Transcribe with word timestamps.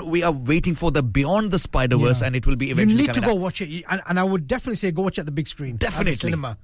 we 0.00 0.22
are 0.22 0.32
waiting 0.32 0.74
for 0.74 0.90
the 0.90 1.02
Beyond 1.02 1.50
the 1.50 1.58
Spider 1.58 1.96
Verse, 1.96 2.20
yeah. 2.20 2.28
and 2.28 2.36
it 2.36 2.46
will 2.46 2.56
be 2.56 2.70
eventually. 2.70 3.02
You 3.02 3.06
need 3.08 3.14
to 3.14 3.20
go 3.20 3.32
out. 3.32 3.38
watch 3.38 3.60
it, 3.60 3.84
and, 3.90 4.02
and, 4.06 4.18
I 4.18 4.24
would 4.24 4.46
definitely 4.46 4.76
say 4.76 4.90
go 4.90 5.02
watch 5.02 5.18
it 5.18 5.22
at 5.22 5.26
the 5.26 5.32
big 5.32 5.48
screen. 5.48 5.76
Definitely. 5.76 6.12
cinema. 6.14 6.56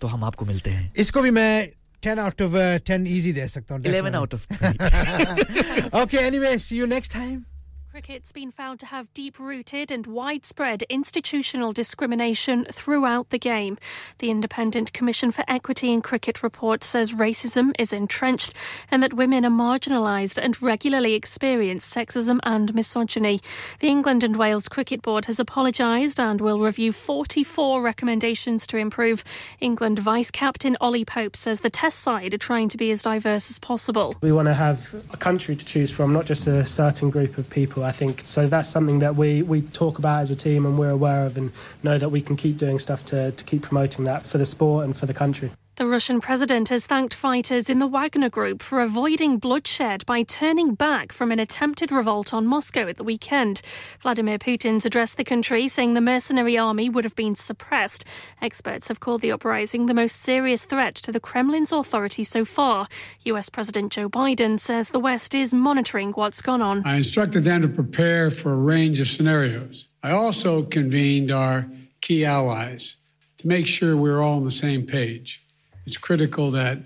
तो 0.00 0.08
हम 0.08 0.24
आपको 0.24 0.44
मिलते 0.44 0.70
हैं 0.70 0.92
इसको 0.98 1.22
भी 1.22 1.30
मैं 1.30 1.68
10 2.02 2.18
out 2.18 2.40
of 2.40 2.54
uh, 2.54 2.78
10 2.90 3.06
easy 3.06 3.32
दे 3.34 3.46
सकता 3.48 3.74
हूँ 3.74 3.82
11 3.82 4.16
out 4.20 4.32
of 4.34 4.46
20 4.48 6.00
okay 6.02 6.24
anyway 6.30 6.56
see 6.58 6.78
you 6.80 6.88
next 6.92 7.12
time 7.12 7.44
Cricket's 7.92 8.32
been 8.32 8.50
found 8.50 8.80
to 8.80 8.86
have 8.86 9.12
deep 9.12 9.38
rooted 9.38 9.90
and 9.90 10.06
widespread 10.06 10.82
institutional 10.88 11.72
discrimination 11.72 12.64
throughout 12.72 13.28
the 13.28 13.38
game. 13.38 13.76
The 14.16 14.30
Independent 14.30 14.94
Commission 14.94 15.30
for 15.30 15.44
Equity 15.46 15.92
in 15.92 16.00
Cricket 16.00 16.42
report 16.42 16.82
says 16.82 17.12
racism 17.12 17.72
is 17.78 17.92
entrenched 17.92 18.54
and 18.90 19.02
that 19.02 19.12
women 19.12 19.44
are 19.44 19.50
marginalised 19.50 20.42
and 20.42 20.60
regularly 20.62 21.12
experience 21.12 21.84
sexism 21.86 22.40
and 22.44 22.74
misogyny. 22.74 23.42
The 23.80 23.88
England 23.88 24.24
and 24.24 24.36
Wales 24.36 24.68
Cricket 24.68 25.02
Board 25.02 25.26
has 25.26 25.38
apologised 25.38 26.18
and 26.18 26.40
will 26.40 26.60
review 26.60 26.92
44 26.92 27.82
recommendations 27.82 28.66
to 28.68 28.78
improve. 28.78 29.22
England 29.60 29.98
Vice 29.98 30.30
Captain 30.30 30.78
Ollie 30.80 31.04
Pope 31.04 31.36
says 31.36 31.60
the 31.60 31.68
Test 31.68 31.98
side 31.98 32.32
are 32.32 32.38
trying 32.38 32.70
to 32.70 32.78
be 32.78 32.90
as 32.90 33.02
diverse 33.02 33.50
as 33.50 33.58
possible. 33.58 34.16
We 34.22 34.32
want 34.32 34.48
to 34.48 34.54
have 34.54 34.94
a 35.12 35.18
country 35.18 35.54
to 35.56 35.66
choose 35.66 35.90
from, 35.90 36.14
not 36.14 36.24
just 36.24 36.46
a 36.46 36.64
certain 36.64 37.10
group 37.10 37.36
of 37.36 37.50
people. 37.50 37.81
I 37.84 37.92
think 37.92 38.22
so. 38.24 38.46
That's 38.46 38.68
something 38.68 38.98
that 39.00 39.16
we 39.16 39.42
we 39.42 39.62
talk 39.62 39.98
about 39.98 40.22
as 40.22 40.30
a 40.30 40.36
team, 40.36 40.66
and 40.66 40.78
we're 40.78 40.90
aware 40.90 41.24
of, 41.24 41.36
and 41.36 41.52
know 41.82 41.98
that 41.98 42.10
we 42.10 42.20
can 42.20 42.36
keep 42.36 42.58
doing 42.58 42.78
stuff 42.78 43.04
to 43.06 43.32
to 43.32 43.44
keep 43.44 43.62
promoting 43.62 44.04
that 44.04 44.26
for 44.26 44.38
the 44.38 44.46
sport 44.46 44.84
and 44.84 44.96
for 44.96 45.06
the 45.06 45.14
country. 45.14 45.50
The 45.82 45.88
Russian 45.88 46.20
president 46.20 46.68
has 46.68 46.86
thanked 46.86 47.12
fighters 47.12 47.68
in 47.68 47.80
the 47.80 47.88
Wagner 47.88 48.30
Group 48.30 48.62
for 48.62 48.80
avoiding 48.80 49.38
bloodshed 49.38 50.06
by 50.06 50.22
turning 50.22 50.76
back 50.76 51.10
from 51.10 51.32
an 51.32 51.40
attempted 51.40 51.90
revolt 51.90 52.32
on 52.32 52.46
Moscow 52.46 52.86
at 52.86 52.98
the 52.98 53.02
weekend. 53.02 53.62
Vladimir 54.00 54.38
Putin's 54.38 54.86
addressed 54.86 55.16
the 55.16 55.24
country, 55.24 55.66
saying 55.66 55.94
the 55.94 56.00
mercenary 56.00 56.56
army 56.56 56.88
would 56.88 57.02
have 57.02 57.16
been 57.16 57.34
suppressed. 57.34 58.04
Experts 58.40 58.86
have 58.86 59.00
called 59.00 59.22
the 59.22 59.32
uprising 59.32 59.86
the 59.86 59.92
most 59.92 60.20
serious 60.20 60.64
threat 60.64 60.94
to 60.94 61.10
the 61.10 61.18
Kremlin's 61.18 61.72
authority 61.72 62.22
so 62.22 62.44
far. 62.44 62.86
US 63.24 63.48
President 63.48 63.90
Joe 63.90 64.08
Biden 64.08 64.60
says 64.60 64.90
the 64.90 65.00
West 65.00 65.34
is 65.34 65.52
monitoring 65.52 66.12
what's 66.12 66.42
gone 66.42 66.62
on. 66.62 66.86
I 66.86 66.94
instructed 66.94 67.42
them 67.42 67.60
to 67.62 67.68
prepare 67.68 68.30
for 68.30 68.52
a 68.52 68.56
range 68.56 69.00
of 69.00 69.08
scenarios. 69.08 69.88
I 70.04 70.12
also 70.12 70.62
convened 70.62 71.32
our 71.32 71.66
key 72.00 72.24
allies 72.24 72.98
to 73.38 73.48
make 73.48 73.66
sure 73.66 73.96
we're 73.96 74.22
all 74.22 74.36
on 74.36 74.44
the 74.44 74.52
same 74.52 74.86
page. 74.86 75.40
It's 75.86 75.96
critical 75.96 76.50
that 76.52 76.78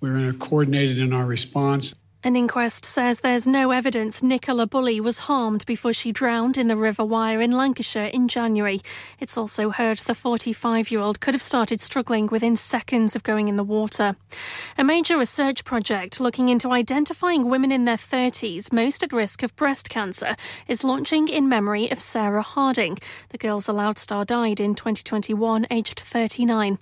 we're 0.00 0.32
coordinated 0.34 0.98
in 0.98 1.12
our 1.12 1.26
response. 1.26 1.94
An 2.24 2.34
inquest 2.34 2.84
says 2.84 3.20
there's 3.20 3.46
no 3.46 3.70
evidence 3.70 4.20
Nicola 4.20 4.66
Bulley 4.66 5.00
was 5.00 5.20
harmed 5.20 5.64
before 5.64 5.92
she 5.92 6.10
drowned 6.10 6.58
in 6.58 6.66
the 6.66 6.76
River 6.76 7.04
Wyre 7.04 7.40
in 7.40 7.52
Lancashire 7.52 8.08
in 8.08 8.26
January. 8.26 8.80
It's 9.20 9.38
also 9.38 9.70
heard 9.70 9.98
the 9.98 10.14
45 10.14 10.90
year 10.90 11.00
old 11.00 11.20
could 11.20 11.34
have 11.34 11.42
started 11.42 11.80
struggling 11.80 12.26
within 12.26 12.56
seconds 12.56 13.14
of 13.14 13.22
going 13.22 13.46
in 13.46 13.56
the 13.56 13.62
water. 13.62 14.16
A 14.76 14.82
major 14.82 15.16
research 15.16 15.62
project 15.62 16.18
looking 16.18 16.48
into 16.48 16.72
identifying 16.72 17.48
women 17.48 17.70
in 17.70 17.84
their 17.84 17.96
30s 17.96 18.72
most 18.72 19.04
at 19.04 19.12
risk 19.12 19.44
of 19.44 19.54
breast 19.54 19.88
cancer 19.88 20.34
is 20.66 20.82
launching 20.82 21.28
in 21.28 21.48
memory 21.48 21.88
of 21.92 22.00
Sarah 22.00 22.42
Harding. 22.42 22.98
The 23.28 23.38
Girls 23.38 23.68
Aloud 23.68 23.98
star 23.98 24.24
died 24.24 24.58
in 24.58 24.74
2021, 24.74 25.66
aged 25.70 26.00
39. 26.00 26.78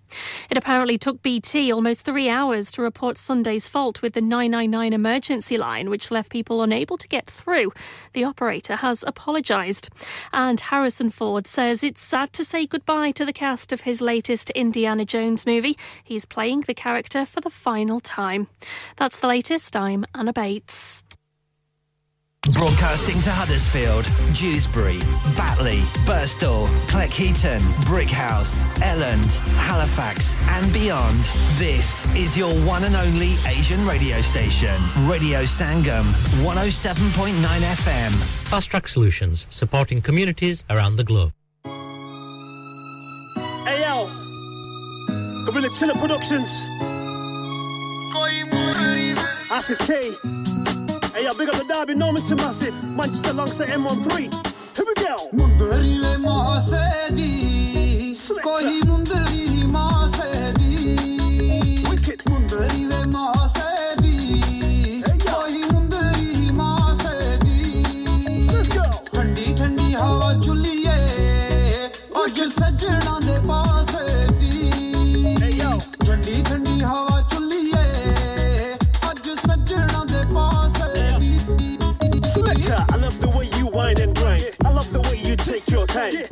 It 0.48 0.56
apparently 0.56 0.96
took 0.96 1.22
BT 1.22 1.70
almost 1.70 2.06
three 2.06 2.30
hours 2.30 2.70
to 2.70 2.82
report 2.82 3.18
Sunday's 3.18 3.68
fault 3.68 4.00
with 4.00 4.14
the 4.14 4.22
999 4.22 4.94
emergency 4.94 5.33
emergency 5.34 5.56
line, 5.58 5.90
which 5.90 6.12
left 6.12 6.30
people 6.30 6.62
unable 6.62 6.96
to 6.96 7.08
get 7.08 7.28
through. 7.28 7.72
The 8.12 8.22
operator 8.22 8.76
has 8.76 9.02
apologised. 9.04 9.90
And 10.32 10.60
Harrison 10.60 11.10
Ford 11.10 11.48
says 11.48 11.82
it's 11.82 12.00
sad 12.00 12.32
to 12.34 12.44
say 12.44 12.66
goodbye 12.66 13.10
to 13.12 13.24
the 13.24 13.32
cast 13.32 13.72
of 13.72 13.80
his 13.80 14.00
latest 14.00 14.50
Indiana 14.50 15.04
Jones 15.04 15.44
movie. 15.44 15.76
He's 16.04 16.24
playing 16.24 16.60
the 16.62 16.74
character 16.74 17.26
for 17.26 17.40
the 17.40 17.50
final 17.50 17.98
time. 17.98 18.46
That's 18.96 19.18
the 19.18 19.26
latest. 19.26 19.74
I'm 19.74 20.06
Anna 20.14 20.32
Bates. 20.32 21.03
Broadcasting 22.52 23.18
to 23.22 23.30
Huddersfield, 23.30 24.04
Dewsbury, 24.36 24.98
Batley, 25.34 25.80
Birstall, 26.04 26.66
Cleckheaton, 26.88 27.60
Brighouse, 27.86 28.66
Elland, 28.80 29.34
Halifax, 29.56 30.36
and 30.50 30.70
beyond. 30.70 31.18
This 31.56 32.04
is 32.14 32.36
your 32.36 32.52
one 32.66 32.84
and 32.84 32.94
only 32.96 33.32
Asian 33.46 33.84
radio 33.86 34.20
station, 34.20 34.74
Radio 35.08 35.44
Sangam, 35.44 36.04
107.9 36.44 37.32
FM. 37.32 38.12
Fast 38.50 38.70
Track 38.70 38.88
Solutions, 38.88 39.46
supporting 39.48 40.02
communities 40.02 40.64
around 40.68 40.96
the 40.96 41.04
globe. 41.04 41.32
Hey 43.64 43.80
yo, 43.80 44.06
Gorilla 45.46 45.70
Chiller 45.74 45.94
Productions. 45.94 46.48
Asif 49.50 49.78
K. 49.86 50.43
Hey, 51.14 51.22
yo, 51.22 51.30
big 51.38 51.48
up 51.48 51.54
the 51.54 51.64
Derby, 51.72 51.94
Norman 51.94 52.22
to 52.22 52.34
Massive. 52.34 52.74
Manchester 52.82 53.30
alongside 53.30 53.68
M13. 53.68 54.34
Here 54.74 54.84
we 54.84 54.94
go. 54.94 55.14
Mundari 55.32 56.00
le 56.00 56.18
Koi 58.42 58.80
mundari 58.84 59.46
Wicked. 61.88 62.24
Mundari 62.24 62.90
le 62.90 63.06
Koi 63.06 63.63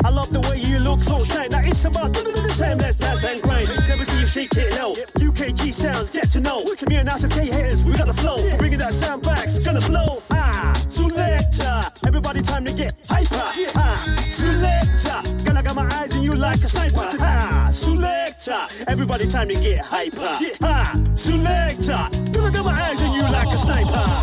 I 0.04 0.10
love 0.10 0.30
the 0.30 0.40
way 0.50 0.60
you 0.60 0.78
look 0.78 1.00
so 1.00 1.24
shine. 1.24 1.48
Now 1.50 1.60
it's 1.64 1.84
about 1.84 2.12
the 2.12 2.20
time. 2.58 2.78
Let's 2.78 2.96
dance 2.96 3.24
and 3.24 3.40
grind. 3.40 3.70
Never 3.88 4.04
see 4.04 4.20
you 4.20 4.26
shake 4.26 4.56
it 4.56 4.78
out. 4.78 4.96
UKG 5.16 5.72
sounds, 5.72 6.10
get 6.10 6.30
to 6.32 6.40
know. 6.40 6.62
Me 6.88 6.96
and 6.96 7.08
Nas 7.08 7.24
K 7.24 7.46
haters, 7.46 7.82
we 7.82 7.94
got 7.94 8.06
the 8.06 8.12
flow. 8.12 8.36
Bringing 8.58 8.78
that 8.80 8.92
sound 8.92 9.22
back, 9.22 9.44
it's 9.46 9.64
gonna 9.64 9.80
blow. 9.80 10.22
Ah, 10.30 10.72
selector. 10.88 11.80
Everybody 12.06 12.42
time 12.42 12.66
to 12.66 12.74
get 12.74 12.92
hyper. 13.08 13.48
Ah, 13.76 13.96
selector. 14.18 15.44
Gonna 15.44 15.62
got 15.62 15.76
my 15.76 15.88
eyes 15.96 16.16
on 16.16 16.22
you 16.22 16.32
like 16.32 16.60
a 16.62 16.68
sniper. 16.68 17.08
Ah, 17.20 17.68
selector. 17.72 18.60
Everybody 18.88 19.26
time 19.26 19.48
to 19.48 19.54
get 19.54 19.80
hyper. 19.80 20.36
Ah, 20.62 21.00
selector. 21.14 22.02
Gonna 22.32 22.50
got 22.52 22.64
my 22.64 22.76
eyes 22.76 23.00
on 23.02 23.14
you 23.14 23.22
like 23.22 23.48
a 23.48 23.56
sniper. 23.56 24.22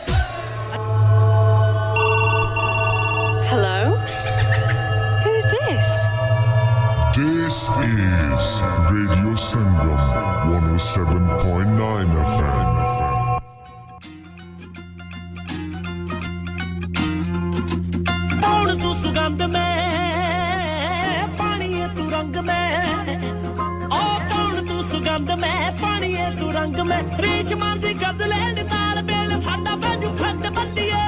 97.9 10.81 12.17
FM. 12.27 13.71
ਸੁਗੰਧ 19.01 19.41
ਮੈਂ 19.43 21.27
ਪਾਣੀਏ 21.37 21.87
ਤੂੰ 21.97 22.09
ਰੰਗ 22.11 22.37
ਮੈਂ 22.37 23.17
ਓ 23.87 24.01
ਤੌਣ 24.29 24.65
ਤੂੰ 24.67 24.83
ਸੁਗੰਧ 24.83 25.31
ਮੈਂ 25.39 25.71
ਪਾਣੀਏ 25.81 26.29
ਤੂੰ 26.39 26.51
ਰੰਗ 26.53 26.79
ਮੈਂ 26.89 27.01
ਰੇਸ਼ਮਾਂ 27.21 27.75
ਦੀ 27.77 27.93
ਗਜ਼ਲੇ 27.95 28.63
ਨਾਲ 28.63 29.01
ਬੇਲ 29.03 29.39
ਸਾਡਾ 29.41 29.75
ਬਾਜੂ 29.75 30.13
ਖੱਟ 30.15 30.47
ਬੱਲੀਏ 30.49 31.01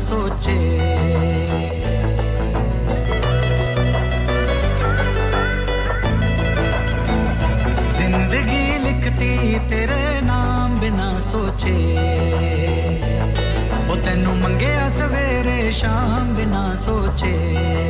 सोचे। 0.00 0.58
ज़िंदगी 7.96 8.64
लिखती 8.84 9.32
तेरे 9.70 10.04
नाम 10.22 10.78
बिना 10.80 11.08
सोचे। 11.20 11.76
वो 13.88 13.96
तेनू 14.06 14.34
मंगे 14.34 14.74
सवेरे 14.90 15.60
शाम 15.72 16.34
बिना 16.36 16.64
सोचे। 16.76 17.89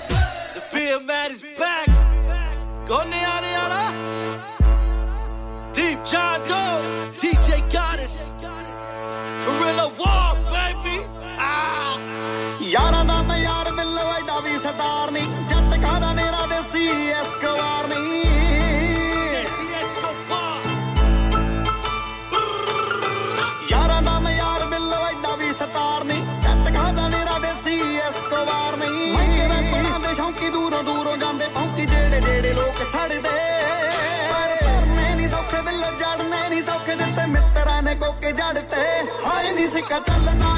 का 39.91 39.99
चलना 39.99 40.50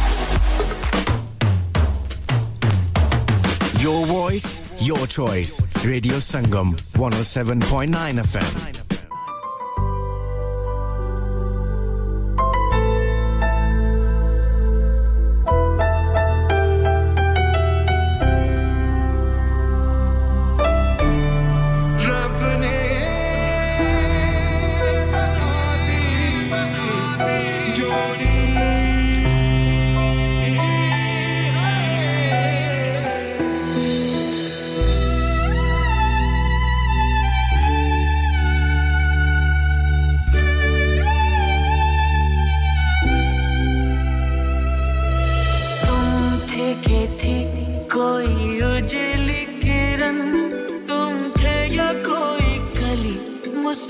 Voice, 4.31 4.61
your 4.79 5.07
choice. 5.07 5.61
Radio 5.83 6.17
Sangam 6.17 6.75
107.9 6.93 8.19
FM. 8.23 8.70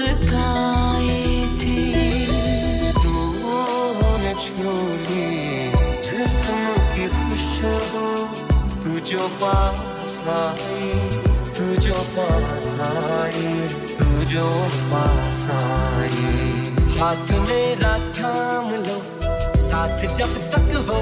मुस्काए 0.01 1.17
थी। 1.61 1.77
तूने 2.93 4.33
छू 4.33 4.71
ली 5.05 5.25
जिस्म 6.05 6.55
की 6.93 7.05
खुशबू, 7.07 8.07
तू 8.83 9.27
पास 9.41 10.15
आई, 10.35 10.89
तू 11.57 11.93
पास 12.17 12.69
आई, 12.81 13.53
तू 13.99 14.07
पास 14.91 15.43
हाथ 16.97 17.31
मेरा 17.47 17.93
थाम 18.17 18.69
लो, 18.73 18.97
साथ 19.61 20.05
जब 20.17 20.37
तक 20.51 20.75
हो, 20.89 21.01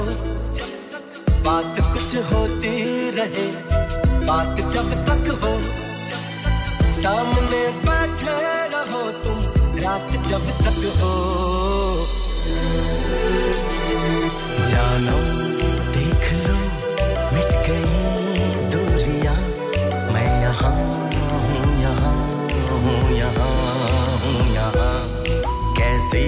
बात 1.44 1.76
कुछ 1.92 2.16
होती 2.32 2.76
रहे, 3.18 3.48
बात 4.28 4.60
जब 4.72 4.94
तक 5.10 5.32
हो, 5.44 5.58
सामने 6.94 7.62
बैठे 7.84 8.69
रात 9.80 10.12
जब 10.28 10.46
तक 10.58 10.80
हो। 11.02 11.14
जानो, 14.70 15.18
देख 15.94 16.26
लो, 16.42 16.56
मिट 17.34 17.52
गई 17.68 17.92
दूरियाँ। 18.72 19.36
मैं 20.14 20.30
यहाँ 20.42 20.74
हूँ 20.74 21.82
यहाँ 21.82 22.14
हूँ 22.70 23.12
यहाँ 23.18 23.52
हूँ, 24.24 24.54
यहाँ। 24.56 24.94
कैसी 25.80 26.26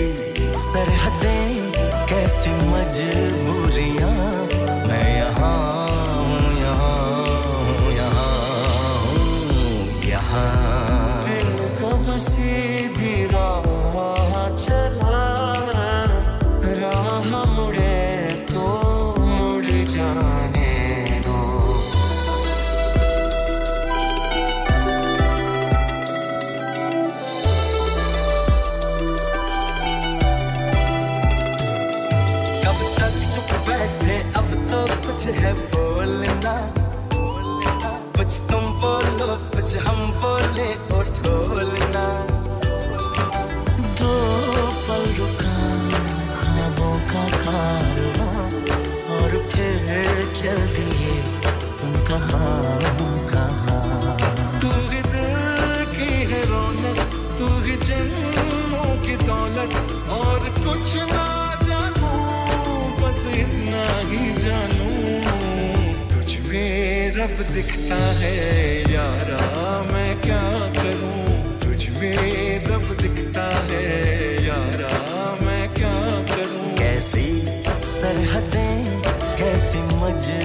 सरहदें, 0.59 1.71
कैसी 2.09 2.55
मजबूरियाँ। 2.71 4.50
कुछ 39.71 39.83
हम 39.83 39.99
बोले, 40.19 40.65
ओ 40.91 41.01
ढोलना। 41.17 42.03
दो 43.99 44.11
पल 44.87 45.03
रुका 45.17 45.53
ख्वाबों 46.39 46.95
का 47.11 47.23
कारवां, 47.35 48.49
और 49.15 49.37
फिर 49.53 49.87
चल 50.41 50.59
दिए 50.75 51.15
तुम 51.79 51.93
कहाँ 52.09 52.51
की 59.01 59.15
दौलत, 59.25 59.73
और 60.11 60.49
कुछ 60.59 60.95
ना 61.11 61.20
दिखता 67.41 67.95
है, 67.95 68.93
यारा, 68.93 69.83
मैं 69.83 70.21
क्या 70.21 70.43
करूँ? 70.83 71.59
तुझ 71.59 71.99
में 71.99 72.65
रब 72.65 72.97
दिखता 73.01 73.43
है, 73.43 74.45
यारा, 74.45 75.37
मैं 75.45 75.73
क्या 75.73 76.09
करूँ? 76.35 76.77
कैसी 76.77 77.41
सरहदें, 77.67 78.85
कैसी 79.37 79.77
मजबूरियाँ 79.77 80.40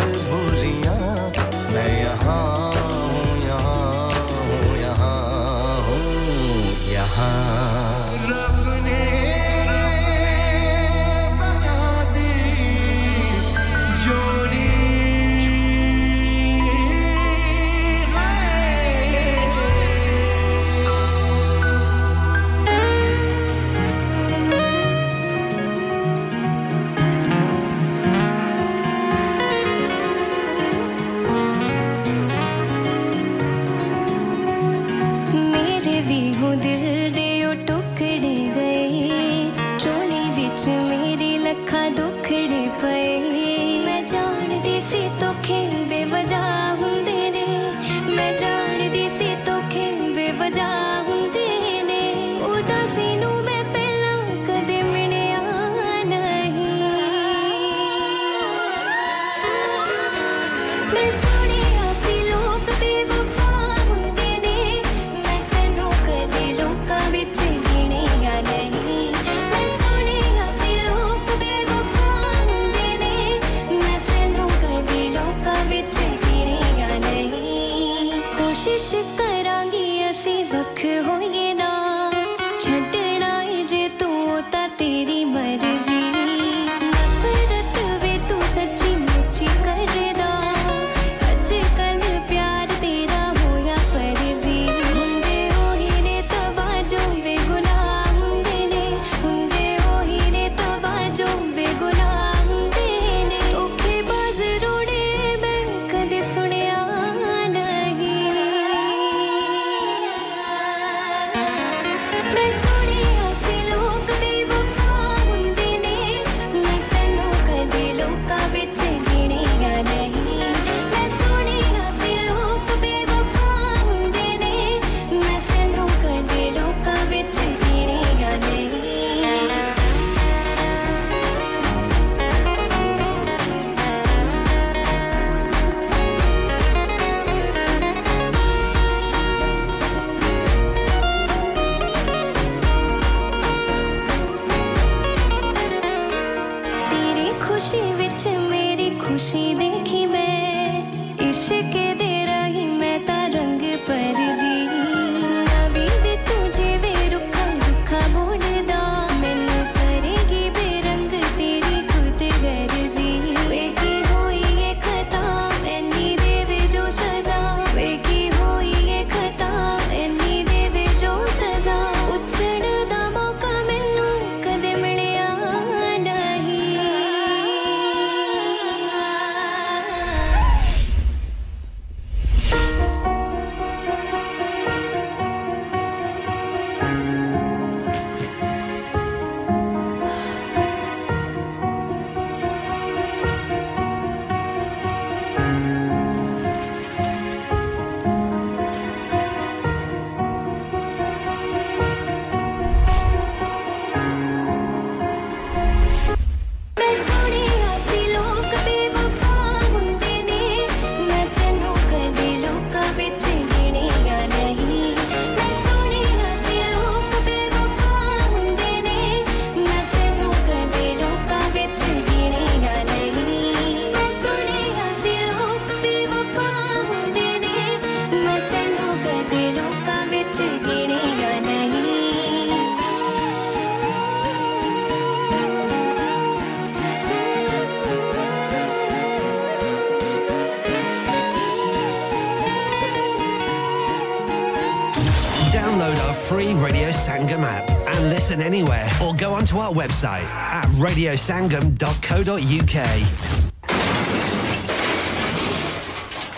our 249.66 249.74
website 249.74 250.32
at 250.32 250.64
radiosangam.co.uk. 250.76 252.86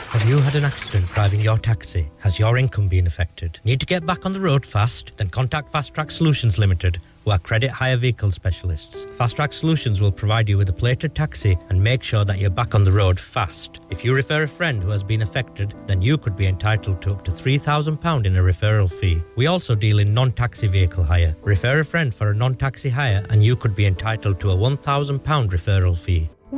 Have 0.09 0.27
you 0.27 0.39
had 0.39 0.55
an 0.55 0.65
accident 0.65 1.05
driving 1.09 1.41
your 1.41 1.59
taxi? 1.59 2.09
Has 2.21 2.39
your 2.39 2.57
income 2.57 2.89
been 2.89 3.07
affected? 3.07 3.61
Need 3.65 3.81
to 3.81 3.87
get 3.87 4.07
back 4.07 4.25
on 4.25 4.33
the 4.33 4.41
road 4.41 4.65
fast? 4.65 5.13
Then 5.19 5.29
contact 5.29 5.71
Fast 5.71 5.93
Track 5.93 6.11
Solutions 6.11 6.59
Limited 6.59 6.99
who 7.29 7.33
are 7.33 7.39
credit 7.39 7.71
hire 7.71 7.99
vehicle 7.99 8.31
specialists. 8.31 9.05
Fast 9.19 9.37
Track 9.37 9.53
Solutions 9.53 10.01
will 10.01 10.11
provide 10.11 10.49
you 10.49 10.57
with 10.57 10.71
a 10.71 10.73
plated 10.73 11.15
taxi 11.15 11.59
and 11.69 11.85
make 11.85 12.03
sure 12.03 12.25
that 12.25 12.39
you're 12.39 12.49
back 12.49 12.75
on 12.75 12.85
the 12.85 12.93
road 12.93 13.21
fast. 13.21 13.78
If 13.99 14.05
you 14.05 14.15
refer 14.15 14.45
a 14.45 14.49
friend 14.49 14.81
who 14.81 14.91
has 14.91 15.03
been 15.03 15.23
affected, 15.23 15.75
then 15.89 16.01
you 16.01 16.19
could 16.19 16.37
be 16.37 16.47
entitled 16.47 17.03
to 17.03 17.11
up 17.11 17.25
to 17.25 17.33
£3,000 17.33 18.27
in 18.27 18.37
a 18.37 18.41
referral 18.41 18.89
fee. 18.89 19.21
We 19.35 19.49
also 19.49 19.75
deal 19.75 19.99
in 19.99 20.15
non 20.15 20.31
taxi 20.31 20.69
vehicle 20.69 21.03
hire. 21.03 21.35
Refer 21.43 21.81
a 21.81 21.85
friend 21.85 22.15
for 22.15 22.31
a 22.31 22.35
non 22.35 22.55
taxi 22.55 22.91
hire 22.91 23.25
and 23.29 23.43
you 23.43 23.57
could 23.57 23.75
be 23.75 23.87
entitled 23.87 24.39
to 24.39 24.53
a 24.53 24.57
£1,000 24.57 25.19
referral 25.49 25.99
fee. 25.99 26.31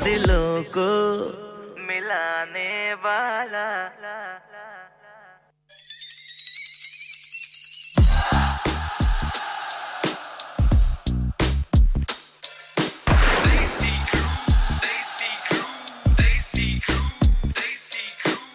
दिलों 0.00 0.62
को 0.76 0.88
मिलाने 1.86 2.94
वाला 3.04 3.66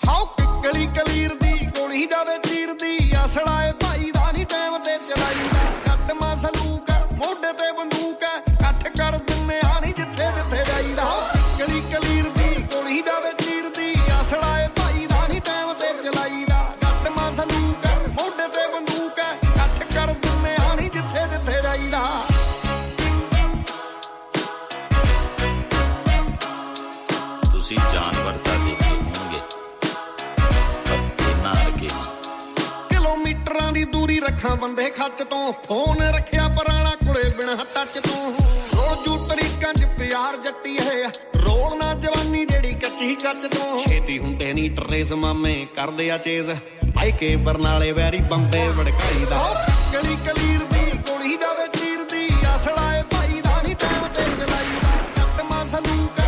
how 0.08 0.26
ਕਿੱਕਲੀ 0.38 0.86
ਕਲੀਰ 0.96 1.34
ਦੀ 1.34 1.54
ਗੋਲੀ 1.78 2.06
ਜਾਵੇ 2.06 2.38
ਦੂਰੀ 34.47 34.55
ਰੱਖਾਂ 34.55 34.57
ਬੰਦੇ 34.57 34.91
ਖੱਚ 34.91 35.23
ਤੋਂ 35.23 35.53
ਫੋਨ 35.65 36.01
ਰੱਖਿਆ 36.15 36.47
ਪੁਰਾਣਾ 36.49 36.91
ਕੁੜੇ 37.05 37.23
ਬਿਨਾ 37.37 37.55
ਟੱਚ 37.75 37.99
ਤੋਂ। 37.99 38.31
ਰੋਜੂ 38.75 39.17
ਤਰੀਕਾਂ 39.29 39.73
ਚ 39.75 39.87
ਪਿਆਰ 39.99 40.37
ਜੱਟੀ 40.37 40.79
ਹੈ 40.79 41.09
ਰੋਲ 41.37 41.77
ਨਾ 41.79 41.93
ਜਵਾਨੀ 41.95 42.45
ਜਿਹੜੀ 42.45 42.73
ਕੱਚੀ 42.75 43.15
ਕੱਚ 43.15 43.47
ਤੋਂ। 43.55 43.79
ਛੇਤੀ 43.79 44.19
ਹੁੰਦੇ 44.19 44.53
ਨਹੀਂ 44.53 44.71
ਟਰੇਸ 44.71 45.13
ਮਾਮੇ 45.13 45.55
ਕਰਦੇ 45.77 46.11
ਆ 46.11 46.19
ਚੇਜ਼। 46.19 46.51
ਆਈ 46.99 47.13
ਕੇ 47.13 47.35
ਬਰਨਾਲੇ 47.47 47.91
ਵੈਰੀ 47.93 48.21
ਬੰਬੇ 48.31 48.67
ਵੜਕਾਈ 48.69 49.25
ਦਾ। 49.31 49.43
ਕਲੀ 49.93 50.17
ਕਲੀਰ 50.27 50.61
ਦੀ 50.73 50.91
ਗੋਲੀ 51.09 51.37
ਜਾਵੇ 51.37 51.67
ਤੀਰ 51.73 52.05
ਦੀ 52.13 52.29
ਅਸਲਾ 52.57 52.93
ਏ 52.99 53.03
ਭਾਈ 53.11 53.41
ਦਾ 53.41 53.63
ਨਹੀਂ 53.63 53.77
ਟਾਈਮ 53.77 54.07
ਤੇ 54.09 54.25
ਚਲਾਈਦਾ 54.39 54.97
ਕੱਟ 55.17 55.43
ਮਾ 55.51 55.65
ਸਲੂਕ 55.65 56.21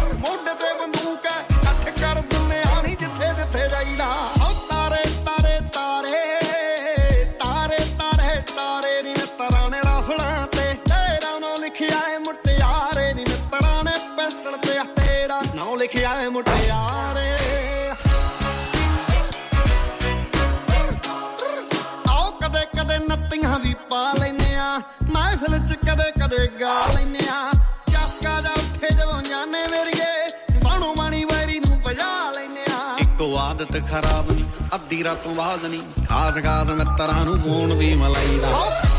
ਚ 25.68 25.74
ਕਦੇ 25.81 26.11
ਕਦੇ 26.20 26.46
ਗਾ 26.61 26.74
ਲੈਨੇ 26.87 27.26
ਆ 27.31 27.50
ਚਸਕਾ 27.90 28.40
ਜਾ 28.40 28.50
ਉੱਠੇ 28.52 28.88
ਜਦੋਂ 28.90 29.20
ਜਾਣੇ 29.22 29.66
ਮੇਰੀਏ 29.66 30.61
ਬਾਣੋ 30.64 30.94
ਬਾਣੀ 30.94 31.24
ਵੈਰੀ 31.24 31.59
ਨੂੰ 31.61 31.78
ਵਜਾ 31.83 32.09
ਲੈਨੇ 32.31 32.64
ਆ 32.72 32.96
ਇੱਕੋ 33.00 33.37
ਆਦਤ 33.38 33.76
ਖਰਾਬ 33.90 34.31
ਨਹੀਂ 34.33 34.44
ਅੱਧੀ 34.74 35.02
ਰਾਤੋਂ 35.04 35.35
ਬਾਅਦ 35.35 35.64
ਨਹੀਂ 35.64 36.04
ਖਾਸ 36.07 36.38
ਖਾਸ 36.44 36.68
ਮਿੱਤਰਾਂ 36.70 37.24
ਨੂੰ 37.24 37.38
ਫੋਨ 37.42 37.72
ਵੀ 37.74 37.94
ਮਲਾਈਦਾ। 37.94 38.50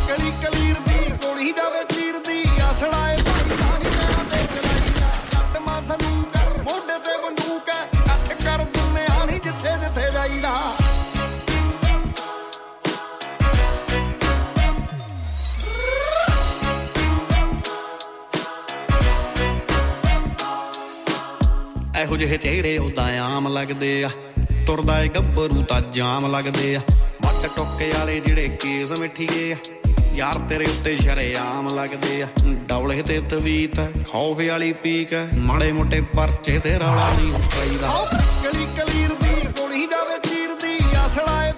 ਕਲੀ 0.08 0.32
ਕਲੀਰ 0.44 0.76
ਦੀ 0.88 1.12
ਗੋਲੀ 1.26 1.52
ਜਾਵੇ 1.52 1.84
ਤੀਰ 1.90 2.18
ਦੀ। 2.28 2.44
ਅਸਲਾ 2.72 3.08
ਏ 3.12 3.18
ਭਾਈ 3.24 3.58
ਦਾ 3.58 3.78
ਨੀ 3.80 3.90
ਮੈਂ 3.90 4.24
ਤੇ 4.26 4.44
ਚਲਾਈਦਾ 4.46 5.08
ਕੱਟ 5.32 5.60
ਮਾ 5.68 5.80
ਸਲੂਕ 5.82 6.36
ਹੈ, 6.36 6.48
ਮੋਢੇ 6.64 6.98
ਤੇ 7.06 7.18
ਇਹੋ 22.02 22.18
ਜਿਹੇ 22.18 22.38
ਚਿਹਰੇ 22.38 22.78
ਉਦਾਂ 22.78 23.20
ਆਮ 23.20 23.48
ਲੱਗਦੇ 23.48 24.04
ਆ। 24.04 24.10
ਤੁਰਦਾ 24.68 25.02
ਏ 25.02 25.08
ਗੱਭਰੂ 25.08 25.64
ਤਾਂ 25.64 25.82
ਜਾਮ 25.82 26.32
ਲੱਗਦੇ 26.32 26.76
ਆ। 26.76 26.82
ਵੱਟ 27.22 27.50
ਟੁੱਕੇ 27.58 27.92
ਵਾਲੇ 28.00 28.20
ਜਿਹੜੇ 28.20 28.48
ਕੇਸ 28.48 28.92
ਮਿੱਠੀਏ 28.92 29.54
ਆ। 29.54 29.56
ਯਾਰ 30.14 30.40
ਤੇਰੇ 30.40 30.66
ਉੱਤੇ 30.66 30.96
ਸ਼ਰੇਆਮ 30.96 31.68
ਲੱਗਦੇ 31.76 32.22
ਆ। 32.22 32.28
ਡੌਲੇ 32.46 33.02
ਤੇ 33.02 33.22
ਤਵੀਤ, 33.30 33.82
ਖੌਫ 34.12 34.38
ਵਾਲੀ 34.50 34.74
ਪੀਕ, 34.74 35.30
ਮਾੜੇ 35.34 35.72
ਮੋਟੇ 35.72 36.02
ਪਰਚੇ 36.02 36.60
ਤੇ 36.60 36.80
ਰੌਲਾ 36.80 37.14
ਨਹੀਂ 37.18 37.34
ਪਾਈਦਾ। 37.34 38.12
ਕਲੀ 38.44 38.68
ਕਲੀਰ 38.78 39.10
ਦੀ 39.10 39.48
ਗੋਲੀ 39.60 39.86
ਜਾਵੇ 39.86 40.20
ਤੀਰ 40.20 40.56
ਦੀ 40.56 41.06
ਅਸਲਾ 41.06 41.48
ਏ 41.48 41.52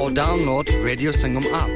or 0.00 0.10
download 0.10 0.84
Radio 0.84 1.12
Sangam 1.12 1.44
app. 1.52 1.70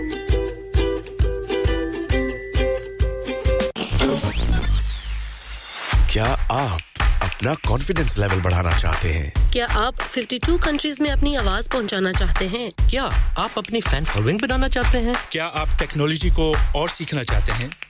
क्या 6.13 6.27
आप 6.51 6.81
अपना 7.23 7.55
कॉन्फिडेंस 7.69 8.19
लेवल 8.19 8.41
बढ़ाना 8.41 8.79
चाहते 8.79 9.09
हैं? 9.09 9.51
क्या 9.53 9.67
आप 9.67 9.95
52 10.17 10.59
कंट्रीज़ 10.65 11.03
में 11.03 11.11
अपनी 11.11 11.35
आवाज़ 11.35 11.69
पहुंचाना 11.69 12.13
चाहते 12.13 12.47
हैं? 12.47 12.73
क्या 12.91 13.05
आप 13.39 13.51
अपनी 13.59 13.81
फ़ैन 13.81 14.05
फॉलोइंग 14.05 14.41
बनाना 14.41 14.69
चाहते 14.69 14.99
हैं? 14.99 15.17
क्या 15.33 15.47
आप 15.47 15.69
टेक्नोलॉजी 15.79 16.31
को 16.31 16.57
और 16.81 16.89
सीखना 16.89 17.23
चाहते 17.23 17.53
हैं? 17.53 17.90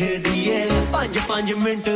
ਰੱਖਦੀ 0.00 0.48
ਏ 0.48 0.64
ਪੰਜ 0.92 1.18
ਪੰਜ 1.28 1.52
ਮਿੰਟ 1.52 1.87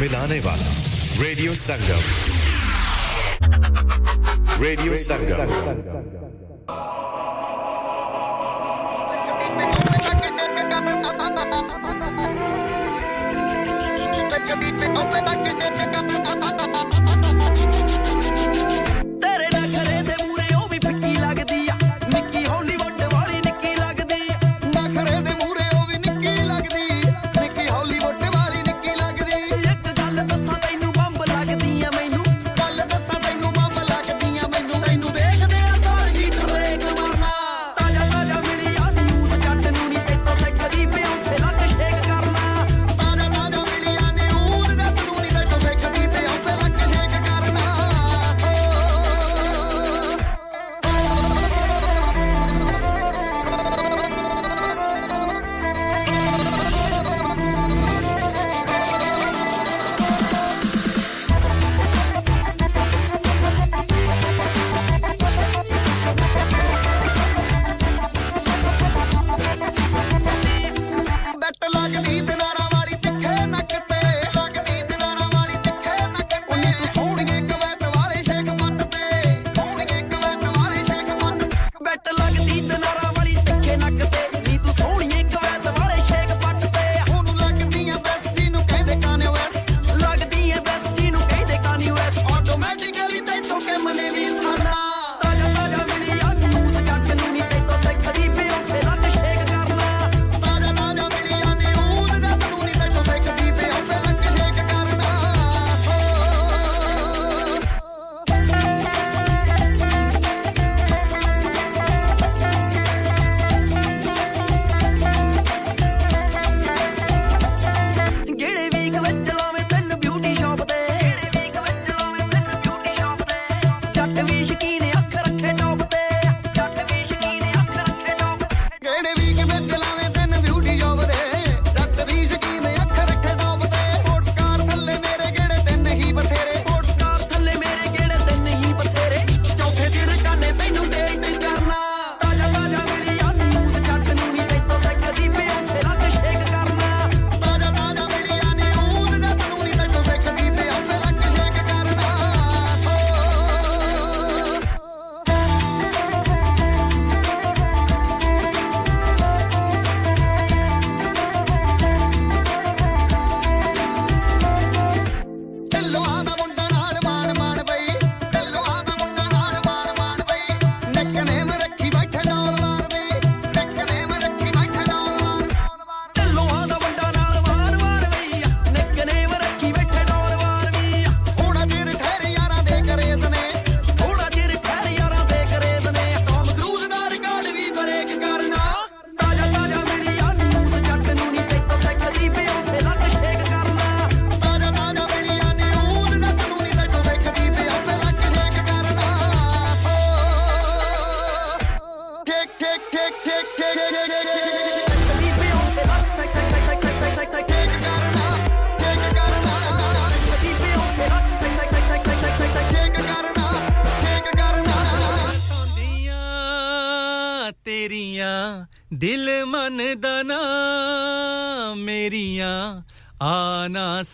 मिलाने 0.00 0.38
वाला। 0.40 0.66
रेडियो 1.20 1.54
संगम 1.54 2.02
रेडियो 4.62 4.94
संगम 4.96 5.87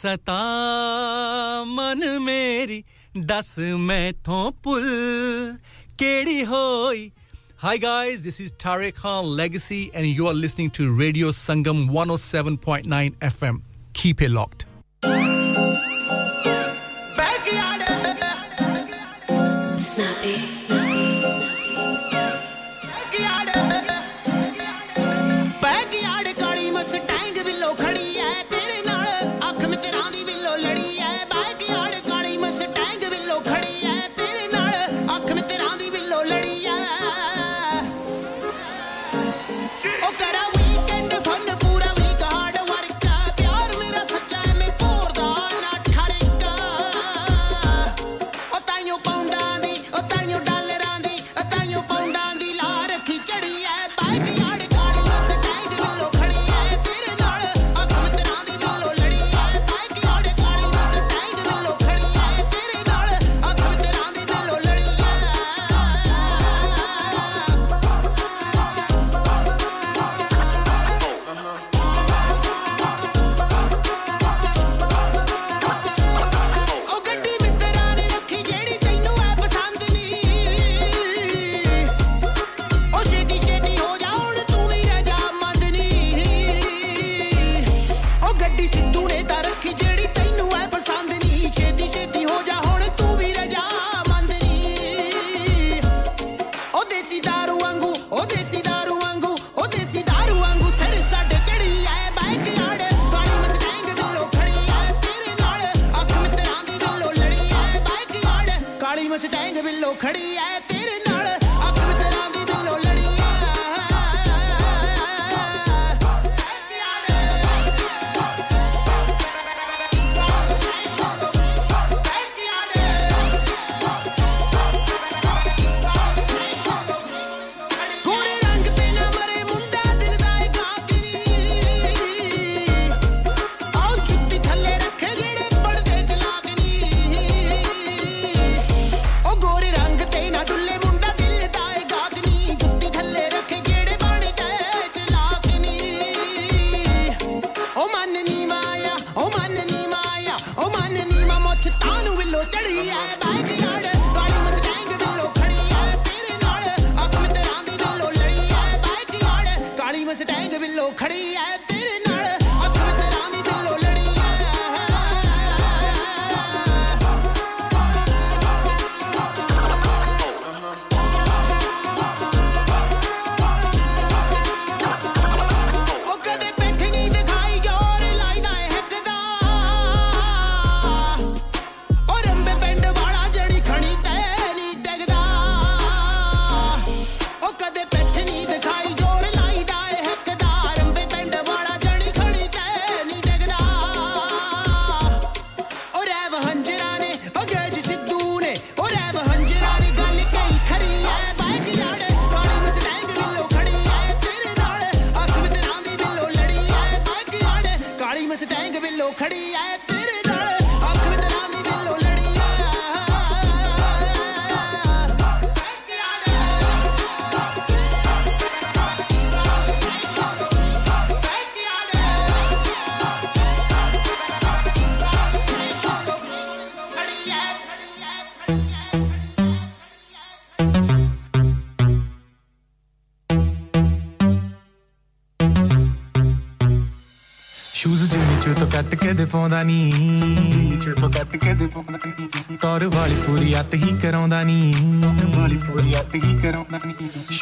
सता 0.05 1.65
मन 1.67 2.03
मेरी 2.23 2.85
दस 3.31 3.55
मैथों 3.89 4.51
पुल 4.65 4.89
केड़ी 5.99 6.41
होई 6.55 7.13
Hi 7.65 7.79
guys, 7.83 8.23
this 8.25 8.41
is 8.41 8.51
Tariq 8.63 8.97
Khan 8.97 9.29
Legacy 9.37 9.79
and 9.95 10.07
you 10.07 10.27
are 10.27 10.35
listening 10.35 10.69
to 10.79 10.93
Radio 10.93 11.31
Sangam 11.31 11.89
107.9 11.89 13.17
FM. 13.31 13.63
Keep 13.95 14.21
it 14.21 14.31
locked. 14.31 14.67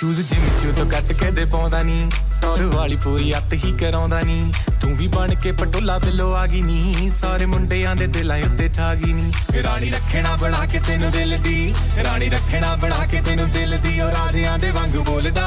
Shoes 0.03 0.21
ਜਿੰਨੀ 0.21 0.49
ਚੋਂ 0.63 0.73
ਤੋਂ 0.73 0.87
ਕੱਟ 0.87 1.13
ਕੇ 1.13 1.31
ਦੇ 1.31 1.45
ਪਾਉਂਦਾ 1.45 1.83
ਨੀ। 1.83 2.11
ਟੌਰ 2.43 2.63
ਵਾਲੀ 2.63 2.97
ਪੂਰੀ 2.97 3.37
ਅੱਤ 3.37 3.53
ਹੀ 3.53 3.73
ਕਰਾਉਂਦਾ 3.73 4.21
ਨੀ। 4.21 4.53
ਤੂੰ 4.81 4.93
ਵੀ 4.97 5.07
ਬਣ 5.07 5.35
ਕੇ 5.35 5.53
ਪਟੋਲਾ 5.53 5.99
ਬਿੱਲੋ 5.99 6.33
ਆ 6.35 6.47
ਗਈ 6.47 6.63
ਨੀ। 6.63 7.11
ਸਾਰੇ 7.11 7.47
ਮੁੰਡਿਆਂ 7.47 7.97
ਦੇ 7.97 8.07
ਦਿਲਾਂ 8.07 8.39
ਉੱਤੇ 8.39 8.69
ਛਾ 8.75 8.95
ਗਈ 8.95 9.13
ਨੀ। 9.13 9.33
ਰਾਣੀ 9.65 9.91
ਰੱਖਣਾ 9.91 10.37
ਬਣਾ 10.37 10.67
ਕੇ 10.67 10.81
ਤੈਨੂੰ 10.81 11.11
ਦਿਲ 11.11 11.39
ਦੀ। 11.39 11.75
ਰਾਣੀ 12.05 12.29
ਰੱਖਣਾ 12.29 12.77
ਬਣਾ 12.77 13.07
ਕੇ 13.07 13.21
ਤੈਨੂੰ 13.21 13.51
ਦਿਲ 13.51 13.79
ਦੀ। 13.79 14.01
ਉਹ 14.01 14.11
ਰਾਧਿਆਂ 14.11 14.59
ਦੇ 14.59 14.71
ਵਾਂਗੂ 14.71 15.05
ਬੋਲਦਾ। 15.05 15.47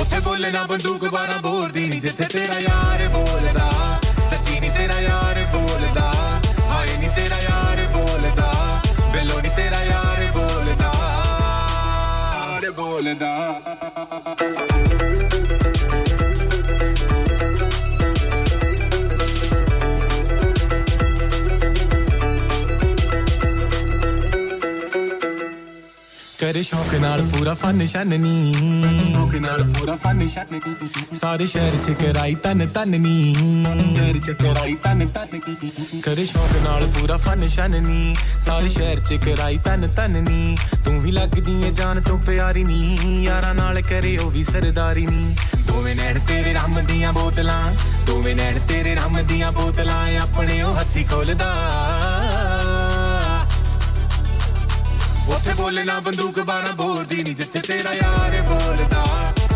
ਉੱਥੇ 0.00 0.20
ਬੋਲੇ 0.20 0.50
ਨਾ 0.50 0.62
ਬੰਦੂਕ 0.62 1.08
ਬਾਰਾਂ 1.08 1.38
ਬੋਲਦੀ 1.38 1.88
ਨਹੀਂ 1.88 2.00
ਜਿੱਥੇ 2.00 2.24
ਤੇਰਾ 2.24 2.58
ਯਾਰ 2.58 3.08
ਬੋਲਦਾ। 3.08 4.00
ਸੱਚੀ 4.30 4.60
ਨਹੀਂ 4.60 4.70
ਤੇਰਾ 4.70 5.00
ਯਾਰ 5.00 5.46
ਬੋਲਦਾ। 5.52 5.71
bol 12.76 13.14
da 13.18 13.71
ਕਰੇ 26.52 26.62
ਸ਼ੌਕ 26.62 26.94
ਨਾਲ 26.94 27.22
ਪੂਰਾ 27.22 27.54
ਫਨ 27.54 27.86
ਛਨਨੀ 27.86 28.54
ਸ਼ੌਕ 29.12 29.34
ਨਾਲ 29.34 29.62
ਪੂਰਾ 29.62 29.94
ਫਨ 29.96 30.26
ਛਨਨੀ 30.28 31.14
ਸਾਰੇ 31.14 31.46
ਸ਼ਹਿਰ 31.46 31.76
ਚ 31.84 31.90
ਕਰਾਈ 31.90 32.34
ਤਨ 32.34 32.66
ਤਨਨੀ 32.68 33.34
ਸ਼ਹਿਰ 33.94 34.18
ਚ 34.18 34.30
ਕਰਾਈ 34.30 34.74
ਤਨ 34.74 35.06
ਤਨਨੀ 35.08 36.00
ਕਰੇ 36.00 36.24
ਸ਼ੌਕ 36.24 36.56
ਨਾਲ 36.68 36.86
ਪੂਰਾ 36.86 37.16
ਫਨ 37.16 37.48
ਛਨਨੀ 37.48 38.14
ਸਾਰੇ 38.40 38.68
ਸ਼ਹਿਰ 38.68 39.00
ਚ 39.00 39.14
ਕਰਾਈ 39.14 39.58
ਤਨ 39.58 39.88
ਤਨਨੀ 39.96 40.56
ਤੂੰ 40.84 40.98
ਵੀ 40.98 41.10
ਲੱਗਦੀ 41.10 41.62
ਏ 41.62 41.70
ਜਾਨ 41.70 42.00
ਤੋਂ 42.02 42.18
ਪਿਆਰੀ 42.18 42.64
ਨੀ। 42.64 42.96
ਯਾਰਾਂ 43.24 43.54
ਨਾਲ 43.54 43.80
ਕਰੇ 43.82 44.16
ਉਹ 44.16 44.30
ਵੀ 44.30 44.44
ਸਰਦਾਰੀ 44.44 45.06
ਨੀ। 45.06 45.36
ਦੋਵੇਂ 45.66 45.96
ਨੈਣ 45.96 46.18
ਤੇਰੇ 46.18 46.52
ਰੰਮ 46.52 46.80
ਦੀਆਂ 46.80 47.12
ਬੋਤਲਾਂ। 47.12 47.72
ਦੋਵੇਂ 48.06 48.36
ਨੈਣ 48.36 48.58
ਤੇਰੇ 48.58 48.94
ਰੰਮ 48.94 49.20
ਦੀਆਂ 49.22 49.52
ਬੋਤਲਾਂ 49.52 50.20
ਆਪਣੇ 50.20 50.62
ਉਹ 50.62 50.76
ਹੱਥੀ 50.76 51.04
ਖੋਲਦਾ। 51.04 52.11
ਉੱਥੇ 55.34 55.54
ਬੋਲੇ 55.54 55.82
ਨਾ 55.84 55.98
ਬੰਦੂਕ 56.00 56.40
ਬਾਰਾਂ 56.40 56.72
ਬੋਲਦੀ 56.76 57.22
ਨਹੀਂ 57.22 57.34
ਜਿੱਥੇ 57.36 57.60
ਤੇਰਾ 57.60 57.92
ਯਾਰ 57.94 58.40
ਬੋਲਦਾ। 58.42 59.04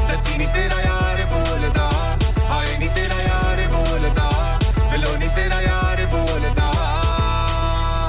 ਸੱਚੀ 0.08 0.36
ਨਹੀਂ 0.38 0.48
ਤੇਰਾ 0.48 0.80
ਯਾਰ 0.82 1.24
ਬੋਲਦਾ, 1.24 1.90
ਹਾਏ 2.50 2.76
ਨਹੀਂ 2.78 2.90
ਤੇਰਾ 2.90 3.20
ਯਾਰ 3.22 3.66
ਬੋਲਦਾ, 3.68 4.58
ਬਿਲੋ 4.92 5.16
ਨਹੀਂ 5.16 5.30
ਤੇਰਾ 5.36 5.60
ਯਾਰ 5.62 6.04
ਬੋਲਦਾ। 6.06 6.72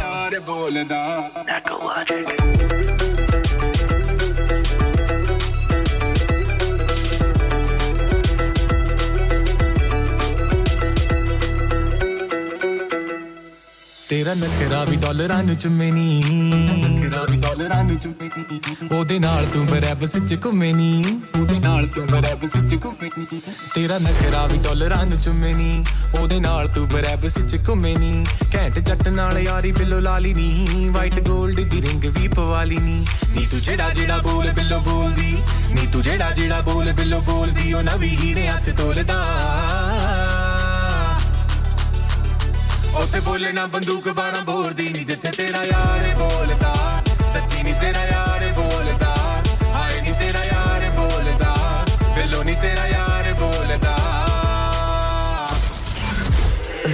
ਯਾਰ 0.02 0.40
ਬੋਲਦਾ। 0.40 1.06
ਤੇਰਾ 14.10 14.34
ਨਖਰਾ 14.34 14.84
ਵੀ 14.84 14.96
ਡਾਲਰਾਂ 14.96 15.44
ਨੂੰ 15.44 15.56
ਚੁੰਮੇ 15.56 15.92
ਨੀ। 15.92 16.24
ਨਖਰਾ 16.24 17.24
ਵੀ 17.32 17.38
ਡਾਲਰਾਂ 17.38 17.84
ਨੂੰ 17.84 17.98
ਚੁੰਮੇ 18.00 18.30
ਨੀ। 18.38 18.60
ਉਹਦੇ 18.92 19.20
ਨਾਲ 19.20 19.46
ਤੂੰ 19.46 19.66
ਬਰੈਬਸ 19.66 20.18
ਚ 20.18 20.38
ਘੁੰਮੇ 20.46 20.74
ਨੀ। 20.74 21.04
ਉਹਦੇ 21.40 21.60
ਨਾਲ 21.60 21.88
ਤੂੰ 21.88 22.06
ਬਰੈਬਸ 22.08 22.52
ਚ 22.70 22.78
ਘੁੰਮੇ 22.86 23.10
ਨੀ। 23.18 23.42
ਤੇਰਾ 23.76 23.98
ਨਖਰਾ 23.98 24.46
ਵੀ 24.48 24.58
ਡਾਲਰਾਂ 24.58 25.06
ਨੂੰ 25.06 25.20
ਚੁੰਮੇ 25.20 25.54
ਨੀ। 25.54 25.84
ਉਹਦੇ 26.20 26.40
ਨਾਲ 26.40 26.68
ਤੂੰ 26.68 26.88
ਬਰੈਬਸ 26.88 27.38
ਚ 27.40 27.60
ਘੁੰਮੇ 27.70 27.96
ਨੀ। 27.96 28.24
ਘੈਂਟ 28.56 28.80
ਜੱਟ 28.80 29.08
ਨਾਲ 29.08 29.38
ਯਾਰੀ 29.40 29.72
ਬਿੱਲੋ 29.72 30.00
ਲਾਲੀ 30.00 30.34
ਨੀ। 30.34 30.90
ਵਾਈਟ 30.90 31.20
골ਡ 31.30 31.62
ਦੀ 31.62 31.82
ਰਿੰਗ 31.82 32.06
ਵੀ 32.06 32.28
ਪਵਾਲੀ 32.28 32.78
ਨੀ। 32.78 33.06
ਨੀ 33.36 33.46
ਤੂੰ 33.52 33.60
ਜਿਹੜਾ 33.60 33.90
ਜਿਹੜਾ 33.90 34.18
ਬੋਲ 34.18 34.52
ਬਿੱਲੋ 34.52 34.80
ਬੋਲਦੀ। 34.80 35.38
ਨੀ 35.72 35.88
ਤੂੰ 35.94 36.02
ਜਿਹੜਾ 36.02 36.32
ਜਿਹੜਾ 36.32 36.62
ਬੋਲ 36.62 36.92
ਬਿੱਲੋ 36.94 37.20
ਬੋਲਦੀ। 37.22 37.74
ਉਹ 37.74 37.84
ਨਵੀਂ 37.84 38.18
ਹੀਰਿਆਂ 38.18 38.62
ਚ 38.62 38.70
ਤੋਲਦਾ। 38.70 39.24
ਉੱਥੇ 43.03 43.21
ਬੋਲੇ 43.21 43.53
ਨਾ 43.53 43.67
ਬੰਦੂਕ 43.67 44.09
ਬਾਰਾਂ 44.09 44.43
ਬੋਲਦੀ 44.45 44.89
ਨਹੀਂ 44.89 45.07
ਜਿੱਥੇ 45.07 45.31
ਤੇਰਾ 45.37 45.65
ਯਾਰ 45.65 46.15
ਬੋਲਦਾ 46.19 46.73
ਸੱਚੀ 47.33 47.63
ਨਹੀਂ 47.63 47.75
ਤੇਰਾ 47.81 48.05
ਯਾਰ 48.07 48.47
ਬੋਲਦਾ 48.57 49.15
ਹਾਏ 49.75 50.01
ਨਹੀਂ 50.01 50.15
ਤੇਰਾ 50.21 50.45
ਯਾਰ 50.45 50.89
ਬੋਲਦਾ 50.97 51.55
ਬਿੱਲੋ 52.17 52.43
ਨਹੀਂ 52.43 52.57
ਤੇਰਾ 52.63 52.87
ਯਾਰ 52.89 53.33
ਬੋਲਦਾ 53.41 53.97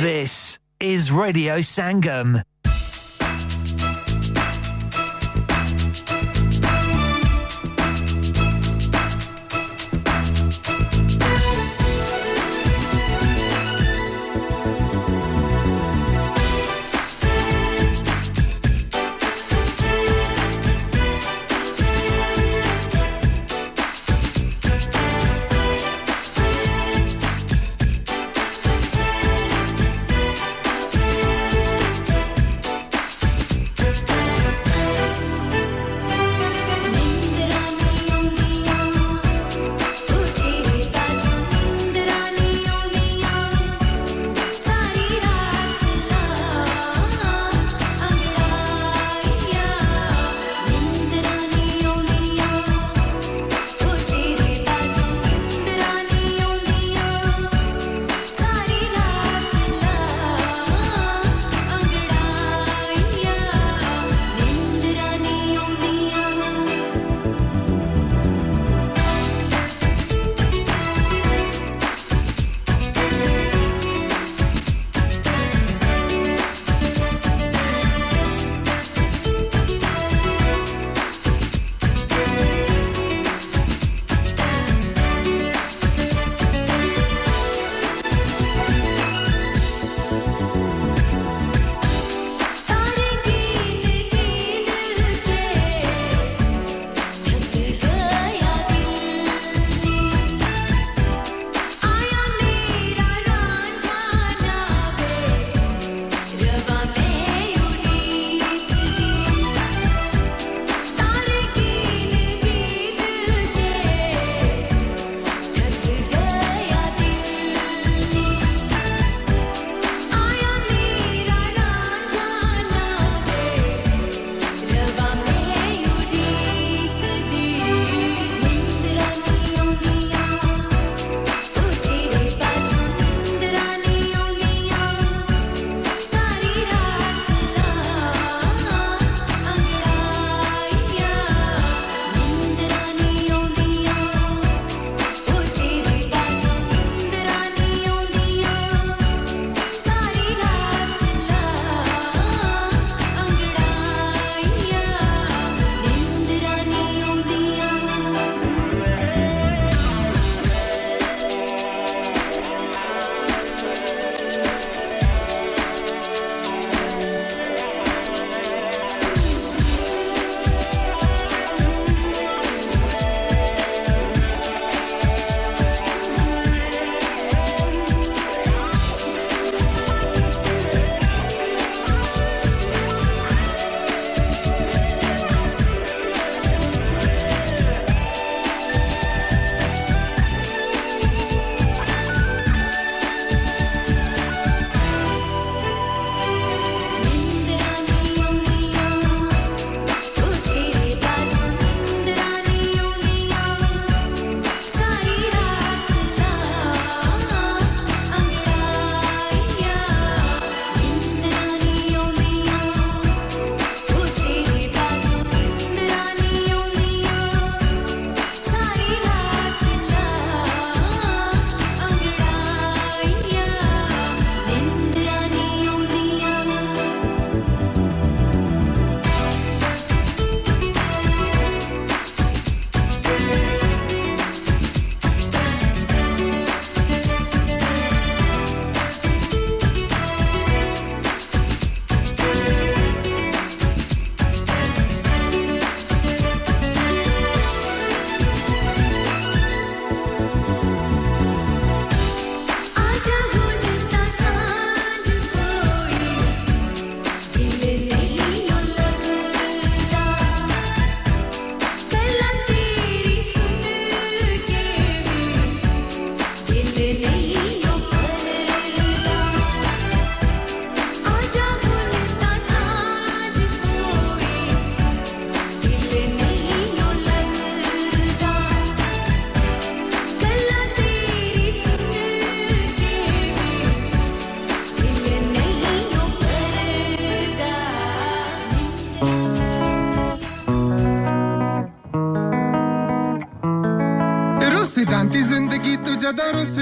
This 0.01 0.35
is 0.81 1.11
Radio 1.13 1.55
Sangam. 1.69 2.37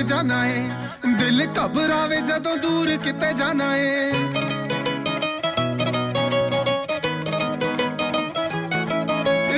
ਜਾਣਾ 0.01 0.45
ਏ 0.47 0.63
ਦਿਲ 1.19 1.47
ਘਬਰਾਵੇ 1.59 2.21
ਜਦੋਂ 2.21 2.57
ਦੂਰ 2.57 2.97
ਕਿਤੇ 2.97 3.33
ਜਾਣਾ 3.33 3.75
ਏ 3.77 4.11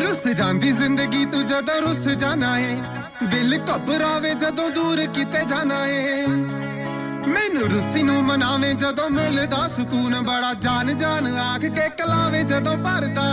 ਰੁੱਸ 0.00 0.26
ਜਾਂਦੀ 0.28 0.72
ਜ਼ਿੰਦਗੀ 0.72 1.24
ਤੂੰ 1.24 1.44
ਜਦੋਂ 1.46 1.80
ਰੁੱਸ 1.80 2.06
ਜਾਣਾ 2.18 2.56
ਏ 2.58 2.76
ਦਿਲ 3.30 3.58
ਘਬਰਾਵੇ 3.60 4.34
ਜਦੋਂ 4.34 4.68
ਦੂਰ 4.70 5.04
ਕਿਤੇ 5.06 5.44
ਜਾਣਾ 5.48 5.84
ਏ 5.86 6.26
ਮੈਨੂੰ 7.28 7.68
ਰੁੱਸੀ 7.70 8.02
ਨੂੰ 8.02 8.22
ਮਨਾਵੇਂ 8.24 8.74
ਜਦੋਂ 8.74 9.08
ਮਿਲਦਾ 9.10 9.66
ਸਕੂਨ 9.68 10.20
ਬੜਾ 10.22 10.52
ਜਾਨ 10.54 10.96
ਜਾਨ 10.96 11.26
ਆਖ 11.38 11.64
ਕੇ 11.66 11.88
ਕਲਾਵੇ 11.98 12.42
ਜਦੋਂ 12.42 12.76
ਭਰਦਾ 12.76 13.28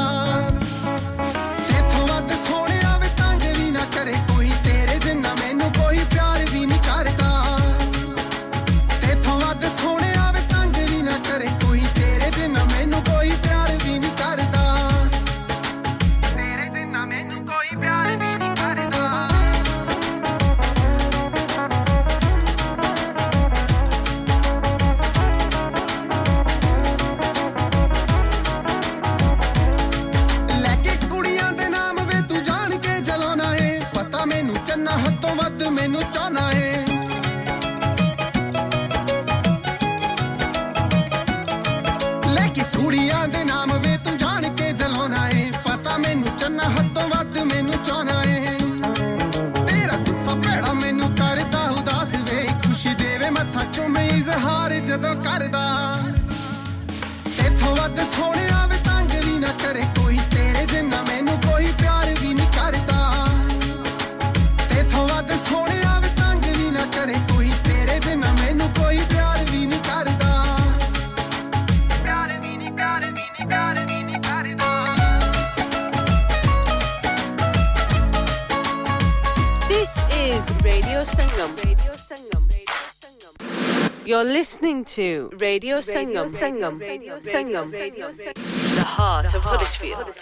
listening 84.80 85.30
to 85.30 85.36
Radio 85.38 85.78
Sangam. 85.78 86.30
Sangam. 86.30 86.80
Sangam. 87.22 87.70
The 87.70 88.84
heart 88.84 89.34
of 89.34 89.42
Huddersfield. 89.42 90.14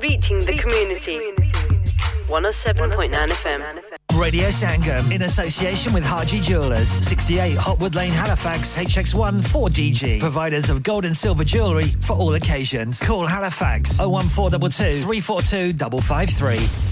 Reaching 0.00 0.38
the 0.40 0.54
community. 0.54 1.18
107.9 2.28 3.12
FM. 3.28 3.82
Radio 4.18 4.48
Sangam 4.48 5.10
in 5.10 5.22
association 5.22 5.92
with 5.92 6.04
Haji 6.04 6.40
Jewelers, 6.40 6.88
68 6.88 7.56
Hopwood 7.56 7.94
Lane, 7.94 8.12
Halifax, 8.12 8.74
HX1 8.76 9.40
4DG. 9.40 10.20
Providers 10.20 10.70
of 10.70 10.82
gold 10.82 11.04
and 11.04 11.16
silver 11.16 11.44
jewellery 11.44 11.88
for 12.00 12.14
all 12.14 12.34
occasions. 12.34 13.02
Call 13.02 13.26
Halifax 13.26 13.98
01422 13.98 15.02
342 15.02 15.72
553. 16.00 16.91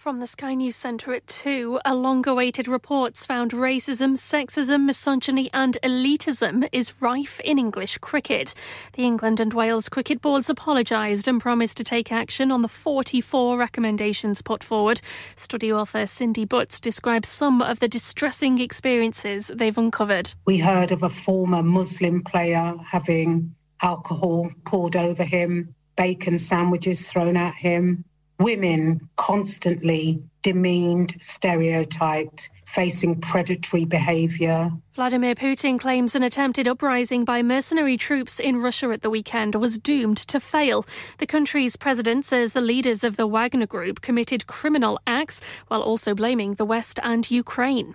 From 0.00 0.18
the 0.18 0.26
Sky 0.26 0.54
News 0.54 0.76
Centre 0.76 1.12
at 1.12 1.26
2, 1.26 1.80
a 1.84 1.94
long 1.94 2.26
awaited 2.26 2.66
reports 2.66 3.26
found 3.26 3.50
racism, 3.50 4.16
sexism, 4.16 4.86
misogyny, 4.86 5.50
and 5.52 5.76
elitism 5.82 6.66
is 6.72 6.94
rife 7.02 7.38
in 7.40 7.58
English 7.58 7.98
cricket. 7.98 8.54
The 8.94 9.02
England 9.02 9.40
and 9.40 9.52
Wales 9.52 9.90
Cricket 9.90 10.22
Boards 10.22 10.48
apologised 10.48 11.28
and 11.28 11.38
promised 11.38 11.76
to 11.76 11.84
take 11.84 12.10
action 12.10 12.50
on 12.50 12.62
the 12.62 12.66
44 12.66 13.58
recommendations 13.58 14.40
put 14.40 14.64
forward. 14.64 15.02
Study 15.36 15.70
author 15.70 16.06
Cindy 16.06 16.46
Butts 16.46 16.80
describes 16.80 17.28
some 17.28 17.60
of 17.60 17.80
the 17.80 17.88
distressing 17.88 18.58
experiences 18.58 19.50
they've 19.54 19.76
uncovered. 19.76 20.32
We 20.46 20.56
heard 20.56 20.92
of 20.92 21.02
a 21.02 21.10
former 21.10 21.62
Muslim 21.62 22.24
player 22.24 22.74
having 22.90 23.54
alcohol 23.82 24.50
poured 24.64 24.96
over 24.96 25.24
him, 25.24 25.74
bacon 25.98 26.38
sandwiches 26.38 27.06
thrown 27.06 27.36
at 27.36 27.52
him, 27.52 28.06
women 28.40 29.08
constantly 29.16 30.22
demeaned, 30.42 31.14
stereotyped, 31.20 32.48
facing 32.64 33.20
predatory 33.20 33.84
behaviour. 33.84 34.70
Vladimir 34.94 35.34
Putin 35.34 35.78
claims 35.78 36.14
an 36.14 36.22
attempted 36.22 36.66
uprising 36.66 37.24
by 37.24 37.42
mercenary 37.42 37.96
troops 37.96 38.40
in 38.40 38.56
Russia 38.56 38.90
at 38.90 39.02
the 39.02 39.10
weekend 39.10 39.54
was 39.54 39.78
doomed 39.78 40.16
to 40.16 40.40
fail. 40.40 40.86
The 41.18 41.26
country's 41.26 41.76
president 41.76 42.24
says 42.24 42.52
the 42.52 42.60
leaders 42.60 43.04
of 43.04 43.16
the 43.16 43.26
Wagner 43.26 43.66
Group 43.66 44.00
committed 44.00 44.46
criminal 44.46 44.98
acts 45.06 45.40
while 45.68 45.82
also 45.82 46.14
blaming 46.14 46.54
the 46.54 46.64
West 46.64 46.98
and 47.02 47.30
Ukraine. 47.30 47.94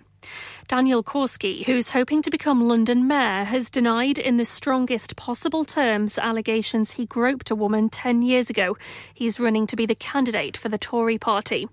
Daniel 0.68 1.04
Korski, 1.04 1.64
who's 1.66 1.92
hoping 1.92 2.24
to 2.24 2.32
become 2.32 2.68
London 2.68 3.08
mayor, 3.08 3.44
has 3.44 3.70
denied 3.70 4.18
in 4.18 4.38
the 4.38 4.46
strongest 4.46 5.16
possible 5.16 5.64
terms 5.64 6.18
allegations 6.18 6.94
he 6.94 7.06
groped 7.06 7.52
a 7.52 7.56
woman 7.56 7.88
10 7.88 8.24
years 8.24 8.50
ago. 8.50 8.76
He's 9.14 9.40
running 9.40 9.68
to 9.68 9.76
be 9.76 9.86
the 9.86 9.94
candidate 9.94 10.58
for 10.58 10.70
the 10.70 10.80
Tory 10.80 11.20
party. 11.20 11.68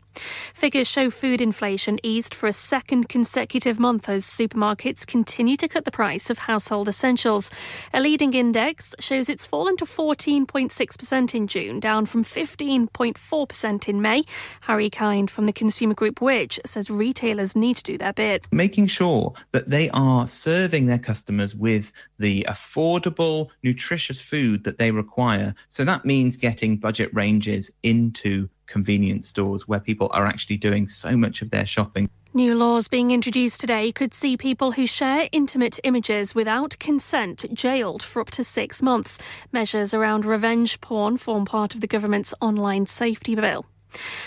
Figures 0.52 0.88
show 0.88 1.08
food 1.08 1.40
inflation 1.40 1.98
eased 2.02 2.34
for 2.34 2.46
a 2.46 2.52
second 2.52 3.08
consecutive 3.08 3.80
month 3.80 4.10
as 4.10 4.26
supermarkets 4.26 5.06
continue 5.06 5.56
to 5.56 5.68
cut 5.68 5.86
the 5.86 5.90
price 5.90 6.28
of 6.28 6.36
household 6.40 6.86
essentials. 6.86 7.50
A 7.94 8.00
leading 8.00 8.34
index 8.34 8.94
shows 8.98 9.30
it's 9.30 9.46
fallen 9.46 9.78
to 9.78 9.86
14.6% 9.86 11.34
in 11.34 11.46
June, 11.46 11.80
down 11.80 12.04
from 12.04 12.24
15.4% 12.24 13.88
in 13.88 14.02
May. 14.02 14.22
Harry 14.60 14.90
Kind 14.90 15.30
from 15.30 15.46
the 15.46 15.52
consumer 15.52 15.94
group 15.94 16.20
Which 16.20 16.60
says 16.66 16.90
retailers 16.90 17.56
need 17.56 17.76
to 17.76 17.82
do 17.82 17.96
their 17.96 18.12
bit. 18.12 18.46
making 18.52 18.81
sure 18.86 19.32
that 19.52 19.70
they 19.70 19.90
are 19.90 20.26
serving 20.26 20.86
their 20.86 20.98
customers 20.98 21.54
with 21.54 21.92
the 22.18 22.44
affordable, 22.48 23.48
nutritious 23.62 24.20
food 24.20 24.64
that 24.64 24.78
they 24.78 24.90
require. 24.90 25.54
So 25.68 25.84
that 25.84 26.04
means 26.04 26.36
getting 26.36 26.76
budget 26.76 27.10
ranges 27.12 27.70
into 27.82 28.48
convenience 28.66 29.28
stores 29.28 29.68
where 29.68 29.80
people 29.80 30.10
are 30.12 30.26
actually 30.26 30.56
doing 30.56 30.88
so 30.88 31.16
much 31.16 31.42
of 31.42 31.50
their 31.50 31.66
shopping. 31.66 32.08
New 32.34 32.54
laws 32.54 32.88
being 32.88 33.10
introduced 33.10 33.60
today 33.60 33.92
could 33.92 34.14
see 34.14 34.38
people 34.38 34.72
who 34.72 34.86
share 34.86 35.28
intimate 35.32 35.78
images 35.84 36.34
without 36.34 36.78
consent 36.78 37.44
jailed 37.52 38.02
for 38.02 38.22
up 38.22 38.30
to 38.30 38.42
six 38.42 38.80
months. 38.80 39.18
Measures 39.52 39.92
around 39.92 40.24
revenge 40.24 40.80
porn 40.80 41.18
form 41.18 41.44
part 41.44 41.74
of 41.74 41.82
the 41.82 41.86
government's 41.86 42.32
online 42.40 42.86
safety 42.86 43.34
bill. 43.34 43.66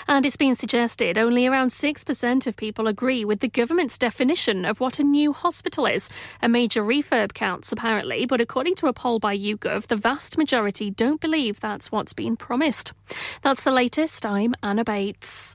And 0.08 0.26
it's 0.26 0.38
been 0.38 0.56
suggested 0.56 1.18
only 1.18 1.48
around 1.48 1.70
6% 1.70 2.48
of 2.48 2.56
people 2.58 2.88
agree 2.88 3.26
with 3.26 3.40
the 3.40 3.48
government's 3.48 3.98
definition 3.98 4.66
of 4.66 4.80
what 4.80 5.00
a 5.00 5.04
new 5.04 5.34
hospital 5.34 5.86
is. 5.86 6.10
A 6.42 6.50
major 6.50 6.84
refurb 6.84 7.34
counts, 7.34 7.72
apparently, 7.72 8.26
but 8.26 8.42
according 8.42 8.76
to 8.76 8.88
a 8.88 8.94
poll 8.94 9.20
by 9.20 9.38
YouGov, 9.38 9.88
the 9.88 9.96
vast 9.96 10.38
majority 10.38 10.92
don't 10.92 11.22
believe 11.22 11.60
that's 11.60 11.92
what's 11.92 12.14
been 12.14 12.36
promised. 12.36 12.94
That's 13.42 13.64
the 13.64 13.72
latest. 13.72 14.26
I'm 14.26 14.56
Anna 14.62 14.84
Bates. 14.84 15.55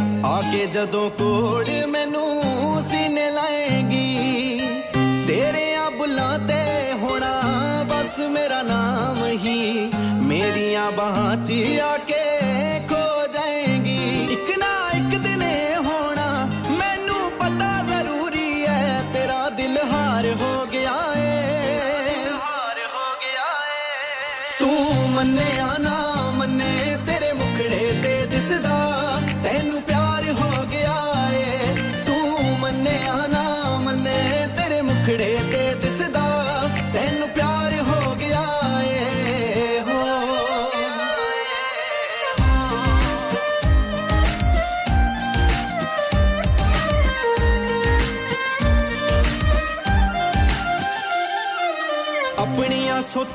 ਆ 0.26 0.40
ਕੇ 0.52 0.66
ਜਦੋਂ 0.66 1.10
ਕੋੜ 1.10 1.64
ਮੈਨੂੰ 1.88 2.82
ਸੀਨੇ 2.82 3.30
ਲਾਏਗੀ 3.30 4.60
ਤੇਰੇ 5.26 5.66
ਬੁੱਲਾਂ 5.98 6.38
ਤੇ 6.38 6.92
ਹੋਣਾ 6.92 7.32
ਬਸ 7.88 8.18
ਮੇਰਾ 8.30 8.62
ਨਾਮ 8.62 9.24
ਹੀ 9.26 9.90
ਮੇਰੀਆਂ 10.22 10.90
ਬਾਹਾਂ 10.92 11.36
'ਚ 11.36 11.52
ਆ 11.80 11.96
ਕੇ 11.98 12.39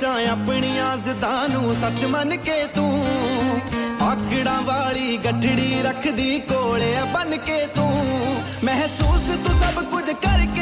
ਸੋਚਾਂ 0.07 0.27
ਆਪਣੀਆਂ 0.29 0.97
ਜ਼ਿੱਦਾਂ 0.97 1.49
ਨੂੰ 1.49 1.75
ਸੱਚ 1.75 2.05
ਮੰਨ 2.05 2.37
ਕੇ 2.37 2.67
ਤੂੰ। 2.67 2.91
ਆਕੜਾਂ 4.03 4.61
ਵਾਲੀ 4.63 5.17
ਗੱਠੜੀ 5.17 5.83
ਰੱਖਦੀ 5.83 6.39
ਕੋਲੇ 6.41 6.95
ਬਨ 7.15 7.37
ਕੇ 7.37 7.67
ਤੂੰ। 7.67 8.05
ਮਹਿਸੂਸ 8.65 9.21
ਤੂੰ 9.47 9.55
ਸਭ 9.61 9.83
ਕੁਝ 9.85 10.05
ਕਰਕੇ 10.05 10.56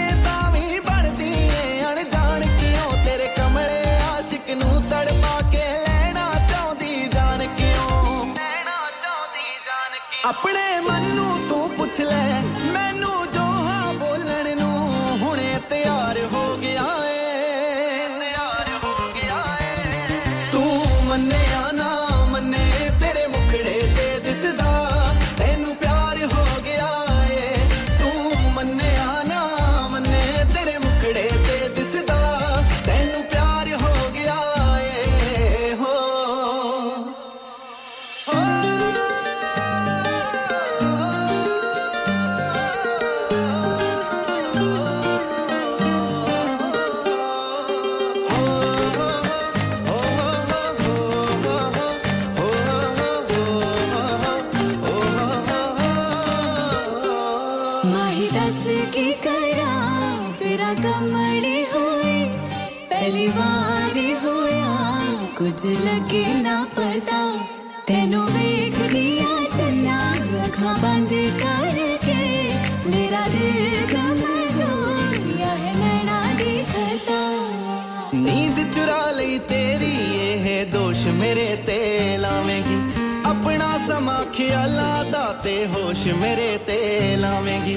आते 85.45 85.65
होश 85.73 86.03
मेरे 86.21 86.57
तेल 86.65 87.25
आवेंगी। 87.25 87.77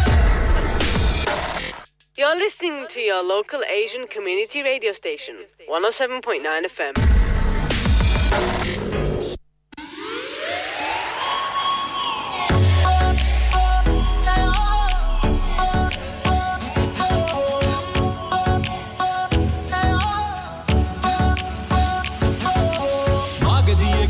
You're 2.17 2.35
listening 2.35 2.87
to 2.89 2.99
your 2.99 3.23
local 3.23 3.61
Asian 3.63 4.05
community 4.05 4.61
radio 4.61 4.91
station, 4.91 5.45
107.9 5.69 6.65
FM. 6.67 7.21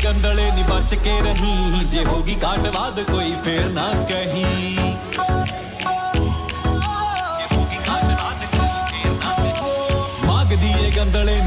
गंदड़े 0.02 0.50
निबच 0.54 0.94
के 1.06 1.20
रही 1.24 1.84
जे 1.90 2.02
होगी 2.04 2.34
काटवाद 2.44 2.98
कोई 3.10 3.34
फेर 3.44 3.70
ना 3.70 3.86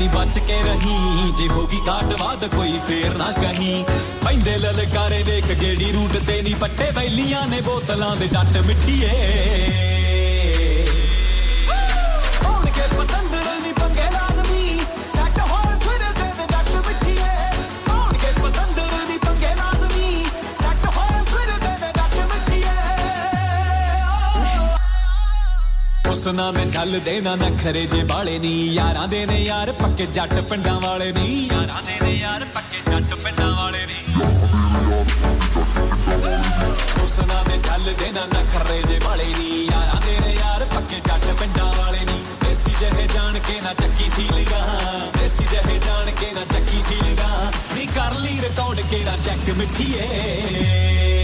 ਗੰਦਲੇ 0.05 0.25
ਨੀ 0.25 0.25
ਬਚ 0.25 0.39
ਕੇ 0.39 0.61
ਰਹੀ। 0.63 1.31
ਜੇ 1.37 1.47
ਹੋਗੀ 1.47 1.79
ਕਾਟਵਾਦ 1.85 2.45
ਕੋਈ 2.55 2.79
ਫੇਰ 2.87 3.17
ਨਾ 3.17 3.31
ਕਹੀਂ। 3.31 3.85
ਪੈਂਦੇ 4.25 4.57
ਲਲਕਾਰੇ 4.57 5.23
ਵੇਖ 5.23 5.51
ਗੇੜੀ 5.61 5.91
ਰੂਟ 5.91 6.17
ਤੇ 6.27 6.41
ਨੀ 6.41 6.53
ਪੱਟੇ 6.53 6.91
ਬੈਲੀਆਂ 6.91 7.47
ਨੇ 7.47 7.61
ਬੋਤਲਾਂ 7.61 8.15
ਦੇ 8.15 8.27
ਡੱਟ 8.27 8.57
ਮਿੱਠੀਏ। 8.57 10.04
ਹੁਸਨਾ 26.25 26.51
ਦੇ 26.51 26.63
ਚੱਲਦੇ 26.71 27.19
ਨਾ 27.21 27.33
ਨਖਰੇ 27.35 27.85
ਜੇ 27.85 28.03
ਬਾਲੇ 28.03 28.37
ਨਹੀਂ 28.39 28.71
ਯਾਰਾਂ 28.73 29.07
ਦੇ 29.07 29.25
ਨੇ 29.25 29.39
ਯਾਰ, 29.39 29.71
ਪੱਕੇ 29.71 30.05
ਜੱਟ 30.05 30.33
ਪਿੰਡਾਂ 30.49 30.79
ਵਾਲੇ 30.81 31.11
ਨਹੀਂ 31.11 31.35
ਯਾਰਾਂ 31.51 31.81
ਦੇ 31.85 31.93
ਨੇ 32.01 32.13
ਯਾਰ, 32.13 32.45
ਪੱਕੇ 32.45 32.79
ਜੱਟ 32.89 33.13
ਪਿੰਡਾਂ 33.23 33.49
ਵਾਲੇ 33.55 33.85
ਨਹੀਂ 33.85 34.15
ਹੁਸਨਾ 36.99 37.43
ਦੇ 37.43 37.57
ਚੱਲਦੇ 37.67 38.11
ਨਾ 38.11 38.25
ਨਖਰੇ 38.25 38.81
ਜੇ 38.87 38.99
ਬਾਲੇ 39.05 39.25
ਨਹੀਂ 39.25 39.65
ਯਾਰਾਂ 39.65 40.01
ਦੇ 40.05 40.17
ਨੇ 40.19 40.33
ਯਾਰ, 40.33 40.65
ਪੱਕੇ 40.75 40.99
ਜੱਟ 41.05 41.25
ਪਿੰਡਾਂ 41.39 41.71
ਵਾਲੇ 41.77 42.05
ਨਹੀਂ 42.05 42.23
ਦੇਸੀ 42.45 42.73
ਜਿਹੇ 42.79 43.07
ਜਾਣ 43.13 43.39
ਕੇ 43.39 43.59
ਨਾ 43.61 43.73
ਚੱਕੀ 43.73 44.09
ਫੀਲਿੰਗਾਂ 44.15 44.63
ਦੇਸੀ 45.19 45.45
ਜਿਹੇ 45.51 45.79
ਜਾਣ 45.87 46.11
ਕੇ 46.11 46.31
ਨਾ 46.35 46.45
ਚੱਕੀ 46.53 46.81
ਫੀਲਿੰਗਾਂ 46.89 47.51
ਨੀ 47.75 47.85
ਕਰ 47.95 48.19
ਲਈ 48.19 48.39
ਰਿਕਾਰਡ 48.41 48.81
ਕਿਹੜਾ 48.89 49.15
ਚੈੱਕ 49.25 49.49
ਮਿੱਠੀਏ। 49.57 51.14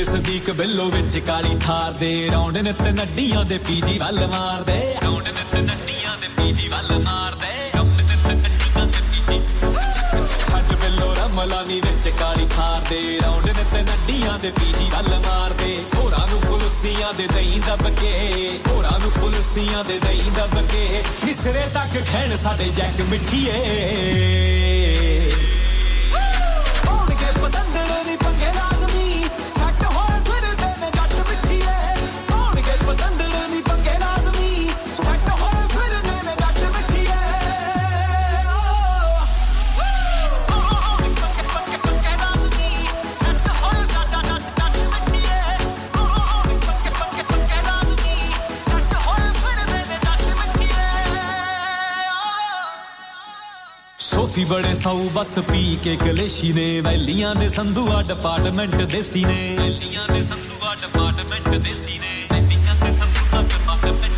ਛੱਡ 0.00 0.06
ਕੇ 0.06 0.12
ਸਦੀਕ 0.12 0.50
ਬਿੱਲੋ 0.50 0.84
ਵਿੱਚ 0.90 1.16
ਕਾਲੀ 1.26 1.54
ਥਾਰ 1.60 1.92
ਦੇ 1.92 2.28
ਰੌਂਡ 2.32 2.56
ਨਿਤ 2.58 2.82
ਨੱਡੀਆਂ 2.82 3.44
ਦੇ 3.44 3.56
ਪੀਜੀ 3.58 3.96
ਵੱਲ 3.98 4.26
ਮਾਰਦੇ। 4.26 4.76
ਰੌਂਡ 5.04 5.28
ਨਿਤ 5.28 5.54
ਨੱਡੀਆਂ 5.54 6.16
ਦੇ 6.20 6.28
ਪੀਜੀ 6.36 6.68
ਵੱਲ 6.68 6.98
ਮਾਰਦੇ। 6.98 7.48
ਰੌਂਡ 7.74 8.00
ਨਿਤ 8.00 8.26
ਨੱਡੀਆਂ 8.26 8.86
ਦੇ 8.86 9.00
ਪੀਜੀ 9.10 9.38
ਛੱਡ 10.46 10.72
ਬਿੱਲੋ 10.74 11.08
ਰਮਲਾਨੀ 11.14 11.80
ਵਿੱਚ 11.80 12.08
ਕਾਲੀ 12.20 12.46
ਥਾਰ 12.56 12.80
ਦੇ 12.90 13.00
ਰੌਂਡ 13.24 13.46
ਨਿਤ 13.46 13.74
ਨੱਡੀਆਂ 13.90 14.38
ਦੇ 14.38 14.50
ਪੀਜੀ 14.60 14.88
ਵੱਲ 14.94 15.18
ਮਾਰਦੇ। 15.26 15.76
ਹੋਰਾਂ 15.96 16.26
ਨੂੰ 16.30 16.40
ਪੁਲਸੀਆਂ 16.40 17.12
ਦੇ 17.18 17.26
ਦਹੀਂ 17.34 17.60
ਦੱਬ 17.66 17.88
ਕੇ 18.00 18.12
ਹੋਰਾਂ 18.68 18.98
ਨੂੰ 18.98 19.10
ਪੁਲਸੀਆਂ 19.20 19.84
ਦੇ 19.84 19.98
ਦਹੀਂ 19.98 20.30
ਦੱਬ 20.36 20.54
ਕੇ। 20.72 21.02
ਨਿਸਰੇ 21.24 21.64
ਤੱਕ 21.74 21.92
ਖੈਣ 22.12 22.36
ਸਾਡੇ 22.36 22.70
ਜੈਕ 22.76 23.00
ਮਿੱਠੀਏ। 23.10 23.58
ਬੜੇ 54.50 54.74
ਸੌ 54.74 54.92
ਬਸ 55.14 55.38
ਪੀ 55.50 55.78
ਕੇ 55.82 55.96
ਕਲੇਸ਼ੀ 55.96 56.52
ਨੇ, 56.52 56.80
ਵੈਲੀਆਂ 56.80 57.34
ਦੇ 57.34 57.48
ਸੰਧੂਆ 57.48 58.02
ਡਿਪਾਰਟਮੈਂਟ 58.02 58.74
ਦੇਸੀ 58.74 59.24
ਨੇ। 59.24 59.56
ਵੈਲੀਆਂ 59.58 60.06
ਦੇ 60.12 60.22
ਸੰਧੂਆ 60.22 60.74
ਡਿਪਾਰਟਮੈਂਟ 60.74 61.48
ਦੇਸੀ 61.48 61.98
ਨੇ। 61.98 62.26
ਵੈਲੀਆਂ 62.30 62.74
ਦੇ 62.74 62.90
ਸੰਧੂਆ 62.98 63.42
ਡਿਪਾਰਟਮੈਂਟ 63.42 64.16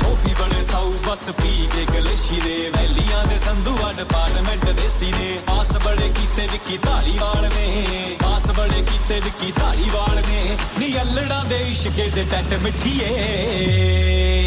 ਸੋਫੀ 0.00 0.34
ਬੜੇ 0.40 0.62
ਸੌ 0.62 0.92
ਬਸ 1.08 1.24
ਪੀ 1.42 1.68
ਕੇ 1.74 1.84
ਕਲੇਸ਼ੀ 1.86 2.40
ਨੇ, 2.44 2.70
ਵੈਲੀਆਂ 2.70 3.24
ਦੇ 3.24 3.38
ਸੰਧੂਆ 3.38 3.92
ਡਿਪਾਰਟਮੈਂਟ 3.92 4.64
ਦੇਸੀ 4.70 5.12
ਨੇ। 5.12 5.38
ਪਾਸ 5.46 5.72
ਬੜੇ 5.84 6.08
ਕੀਤੇ 6.08 6.46
ਵਿੱਕੀ 6.52 6.76
ਧਾਲੀਵਾਲ 6.76 7.48
ਨੇ। 7.56 8.16
ਪਾਸ 8.22 8.46
ਬੜੇ 8.58 8.82
ਕੀਤੇ 8.82 9.20
ਵਿੱਕੀ 9.20 9.52
ਧਾਲੀਵਾਲ 9.60 10.22
ਨੇ। 10.28 10.56
ਨੀ 10.78 10.94
ਅਲੜਾਂ 11.02 11.44
ਦੇ 11.44 11.58
ਇਸ਼ਕੇ 11.70 12.10
ਦੇ 12.14 12.26
ਟੱਟ 12.30 12.54
ਮਿੱਠੀਏ। 12.62 14.37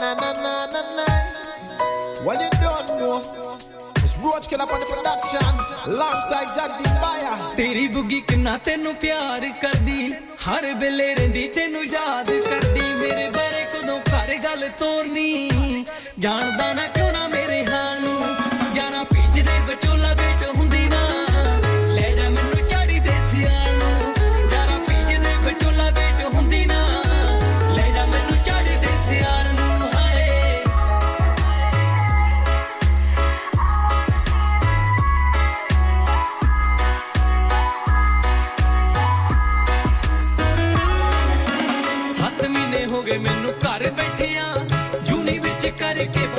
Na 0.00 0.14
na 0.14 0.32
na 0.32 0.66
na 0.66 0.66
na 0.72 0.80
na 0.82 1.54
na. 1.68 2.24
Well, 2.24 2.40
you 2.40 2.50
don't 2.62 2.88
know. 3.00 3.18
It's 4.04 4.16
Roach 4.18 4.48
Killer 4.48 4.64
on 4.74 4.80
the 4.80 4.86
production, 4.86 5.52
alongside 5.86 6.48
Jagdi 6.56 6.88
Maya. 7.02 7.32
ਤੇਰੀ 7.56 7.86
ਬੁੱਗੀ 7.94 8.20
ਕਿੰਨਾ 8.28 8.56
ਤੈਨੂੰ 8.64 8.94
ਪਿਆਰ 9.02 9.48
ਕਰਦੀ 9.62 10.08
ਹਰ 10.48 10.66
ਵੇਲੇ 10.82 11.14
ਰਹਿੰਦੀ 11.14 11.46
ਤੈਨੂੰ 11.56 11.84
ਯਾਦ 11.92 12.30
ਕਰਦੀ 12.48 12.80
ਮੇਰੇ 13.00 13.28
ਬਾਰੇ 13.36 13.64
ਕਦੋਂ 13.72 13.98
ਘਰ 14.10 14.34
ਗੱਲ 14.44 14.68
ਤੋਰਨੀ 14.78 15.84
ਜਾਣਦਾ 16.18 16.72
ਨਾ 16.72 16.86
ਕਿਉਂ 16.94 17.12
ਨਾ 17.12 17.28
ਮੇਰੇ 17.32 17.64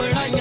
बढ़ाइया 0.02 0.41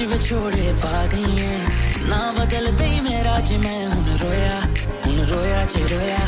कुछ 0.00 0.08
विछोड़े 0.08 0.72
पा 0.80 1.06
गई 1.12 1.36
हैं 1.36 2.08
ना 2.08 2.20
बदल 2.32 2.70
दई 2.80 3.00
मेरा 3.04 3.38
जे 3.44 3.56
मैं 3.60 3.84
हूं 3.86 4.16
रोया 4.22 4.56
हूं 5.04 5.26
रोया 5.28 5.64
जे 5.72 5.82
रोया 5.92 6.24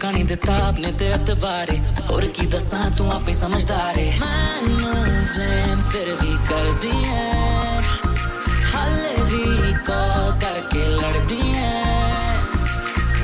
मौका 0.00 0.10
नहीं 0.16 0.24
दिता 0.32 0.54
अपने 0.72 0.90
ते 0.96 1.06
अतबारे 1.12 1.76
और 2.08 2.24
की 2.32 2.46
दसा 2.48 2.78
तू 2.96 3.04
आपे 3.20 3.34
समझदार 3.36 3.98
है 4.00 4.08
प्लान 4.16 5.82
फिर 5.92 6.08
भी 6.20 6.32
कर 6.48 6.66
दी 6.80 6.96
है 7.04 7.82
हाले 8.72 9.12
भी 9.28 9.44
कॉल 9.84 10.24
करके 10.40 10.84
लड़ 11.00 11.18
दी 11.28 11.42
है 11.52 11.68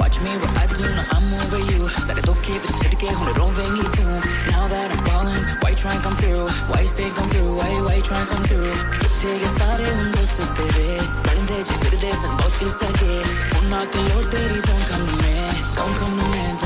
Watch 0.00 0.20
me 0.20 0.32
what 0.42 0.58
I 0.60 0.66
do, 0.76 0.84
now 0.96 1.16
I'm 1.16 1.32
over 1.40 1.62
you 1.70 1.88
सारे 1.88 2.22
धोखे 2.28 2.58
फिर 2.66 2.76
झटके 2.76 3.08
हुन 3.20 3.32
रोवेंगी 3.40 3.88
क्यों 3.96 4.20
Now 4.52 4.68
that 4.74 4.92
I'm 4.92 5.02
ballin', 5.08 5.48
why 5.62 5.70
you 5.72 5.80
try 5.80 5.94
and 5.96 6.04
come 6.04 6.20
through? 6.20 6.44
Why 6.72 6.82
you 6.84 6.92
stay 6.92 7.08
come 7.16 7.32
through? 7.32 7.56
Why, 7.56 7.70
why 7.88 7.96
you 8.00 8.04
try 8.10 8.20
and 8.20 8.28
come 8.34 8.44
through? 8.50 8.68
किथे 9.00 9.38
गए 9.38 9.50
सारे 9.56 9.88
उन 9.94 10.12
दोस्त 10.18 10.40
तेरे 10.60 10.88
बनदे 11.26 11.62
जे 11.70 11.80
फिरदे 11.84 12.12
सन 12.22 12.36
बहुत 12.42 12.62
ही 12.62 12.70
सगे 12.78 13.18
उन 13.58 13.66
ना 13.72 13.84
के 13.96 14.08
लोड़ 14.08 14.24
तेरी 14.36 14.60
don't 14.68 14.88
come 14.92 15.06
to 15.08 15.16
me, 15.24 15.34
don't 15.74 15.94
come 16.00 16.16
to 16.18 16.26
me, 16.32 16.44
don't 16.60 16.65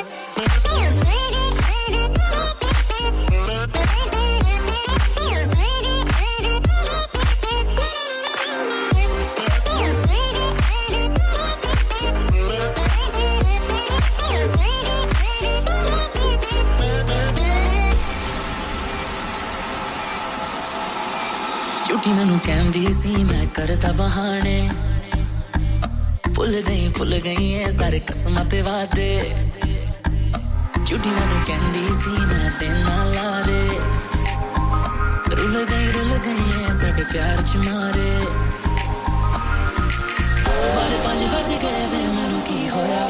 ठंडी 22.71 22.91
सी 22.93 23.23
मैं 23.23 23.47
करता 23.47 23.91
बहाने। 23.91 24.59
भुल 26.27 26.53
गई 26.67 26.87
भुल 26.89 27.15
गई 27.17 27.49
है 27.49 27.71
सारे 27.71 27.99
कसमां 27.99 28.43
ते 28.49 28.61
वादे। 28.61 29.07
झूठी 30.85 31.09
मैनू 31.09 31.39
कहंदी 31.49 31.83
सी 31.93 32.13
मैं 32.21 32.51
तेना 32.59 32.95
लारे। 33.11 33.65
रुल 35.35 35.59
गई 35.63 35.91
रुल 35.91 36.15
गई 36.29 36.47
है 36.53 36.71
साडे 36.79 37.03
प्यार 37.11 37.43
च 37.43 37.67
मारे। 37.67 38.15
सवारे 40.55 41.03
पाँच 41.03 41.27
बज 41.35 41.53
गए 41.67 41.85
वे, 41.91 42.03
मैनू 42.15 42.41
की 42.47 42.67
होया? 42.67 43.05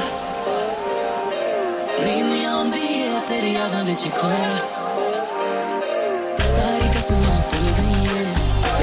नींद 2.03 2.75
है 2.75 3.25
तेरी 3.29 3.55
यादां 3.55 3.85
खोया। 4.21 4.80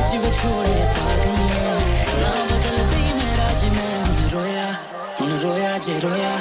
ਵਿੱਚ 0.08 0.12
ਵਿਛੋੜੇ 0.16 0.86
ਪਾ 0.96 1.16
ਗਈ 1.24 1.48
ਐ 1.62 1.74
ਨਾ 2.22 2.34
ਬਦਲਦੀ 2.52 3.14
ਮੇਰਾ 3.14 3.52
ਜੇ 3.60 3.70
ਮੈਂ 3.70 4.04
ਹੁਣ 4.06 4.30
ਰੋਇਆ 4.34 4.72
ਹੁਣ 5.22 5.40
ਰੋਇਆ 5.40 5.78
ਜੇ 5.78 6.00
ਰੋਇਆ 6.00 6.38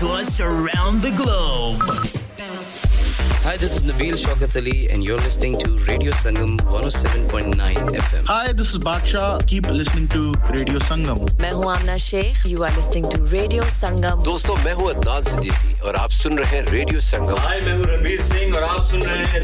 to 0.00 0.08
us 0.08 0.40
around 0.40 1.02
the 1.02 1.10
globe. 1.10 1.82
Hi, 3.44 3.56
this 3.58 3.76
is 3.76 3.82
Nabil 3.84 4.16
Shaukat 4.16 4.56
Ali, 4.56 4.88
and 4.88 5.04
you're 5.04 5.18
listening 5.18 5.58
to 5.58 5.76
Radio 5.84 6.12
Sangam 6.12 6.56
107.9 6.72 7.54
FM. 7.54 8.24
Hi, 8.24 8.52
this 8.52 8.72
is 8.72 8.78
Baksha. 8.78 9.46
Keep 9.46 9.68
listening 9.68 10.08
to 10.08 10.32
Radio 10.50 10.78
Sangam. 10.78 11.28
मैं 11.40 11.52
हूँ 11.52 11.70
आमना 11.72 11.96
Sheikh 12.06 12.46
you 12.46 12.62
are 12.62 12.74
listening 12.76 13.10
to 13.12 13.24
radio 13.32 13.62
संगम 13.76 14.22
दोस्तों 14.24 14.56
मैं 14.64 14.72
हूँ 14.80 14.88
अदनान 14.90 15.22
सिद्दीकी 15.30 15.59
और 15.83 15.95
आप 15.95 16.11
सुन 16.11 16.37
रहे 16.37 16.57
हैं 16.57 16.65
radio 16.71 16.99
संगम 17.01 17.37
हाय 17.41 17.59
मैं 17.61 17.73
हूं 17.77 17.85
रणबीर 17.85 18.21
सिंह 18.21 18.55
और 18.55 18.63
आप 18.63 18.83
सुन 18.85 19.01
रहे 19.01 19.25
हैं 19.25 19.39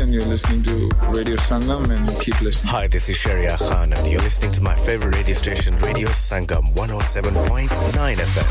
and 0.00 0.12
you're 0.12 0.24
listening 0.24 0.62
to 0.62 0.74
Radio 1.14 1.36
Sangam 1.36 1.90
and 1.90 2.08
keep 2.20 2.40
listening. 2.40 2.72
Hi, 2.72 2.86
this 2.86 3.08
is 3.08 3.16
Sharia 3.16 3.56
Khan 3.56 3.92
and 3.92 4.06
you're 4.06 4.22
listening 4.22 4.52
to 4.52 4.62
my 4.62 4.74
favorite 4.74 5.16
radio 5.16 5.34
station 5.34 5.78
Radio 5.78 6.08
Sangam 6.08 6.72
107.9 6.74 8.16
FM. 8.16 8.48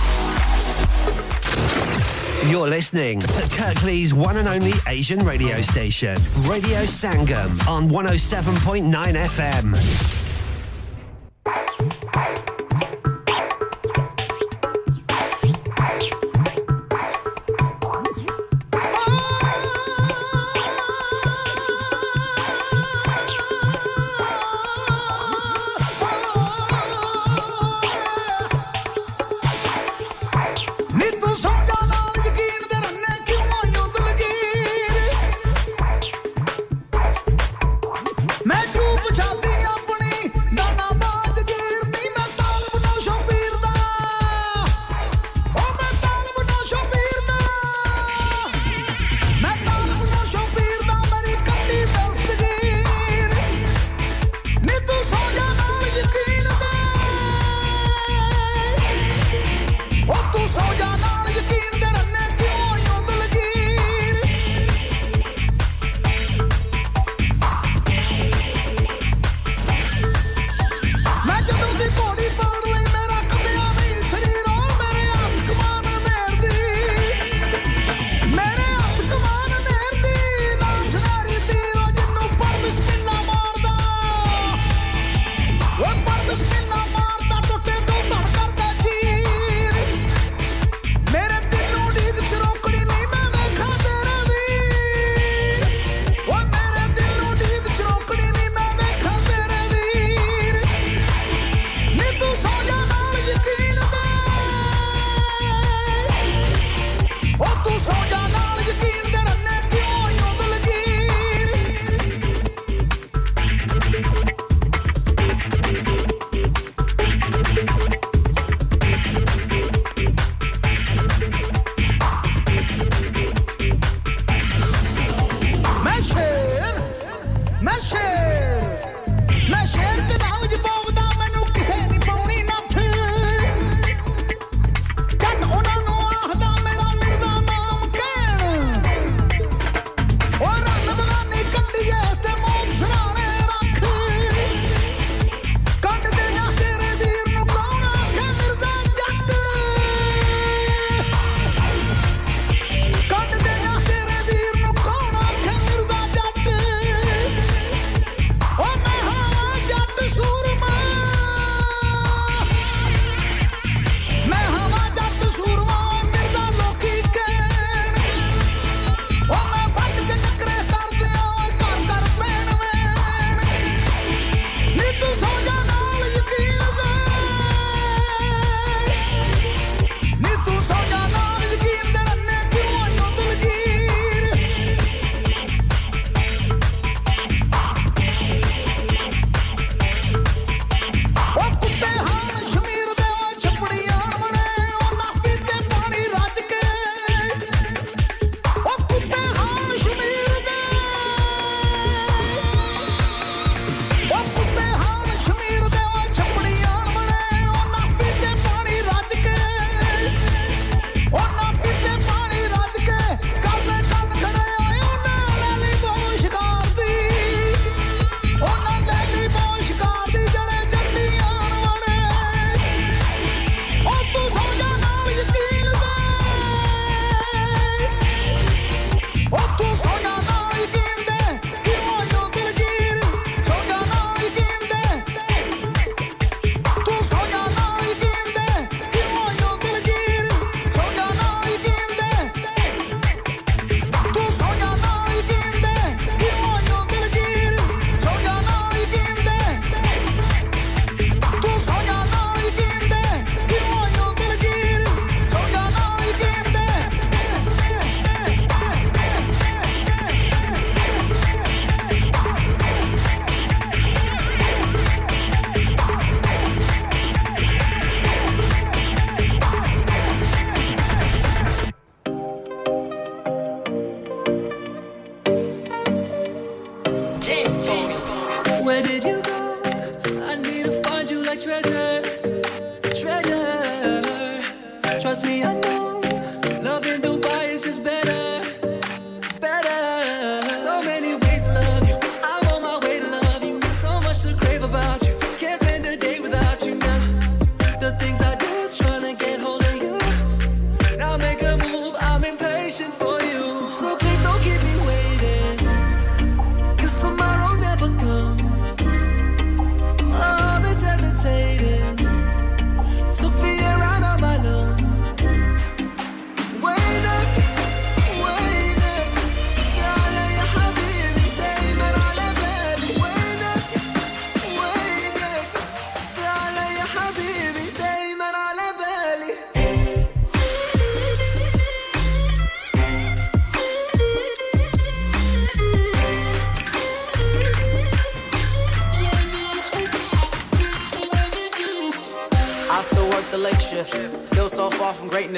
You're 2.51 2.69
listening 2.69 3.19
to 3.19 3.27
Kirklees 3.57 4.13
one 4.13 4.37
and 4.37 4.47
only 4.47 4.73
Asian 4.87 5.19
radio 5.25 5.61
station, 5.61 6.15
Radio 6.53 6.79
Sangam 6.81 7.67
on 7.67 7.89
107.9 7.89 8.91
FM. 9.25 10.16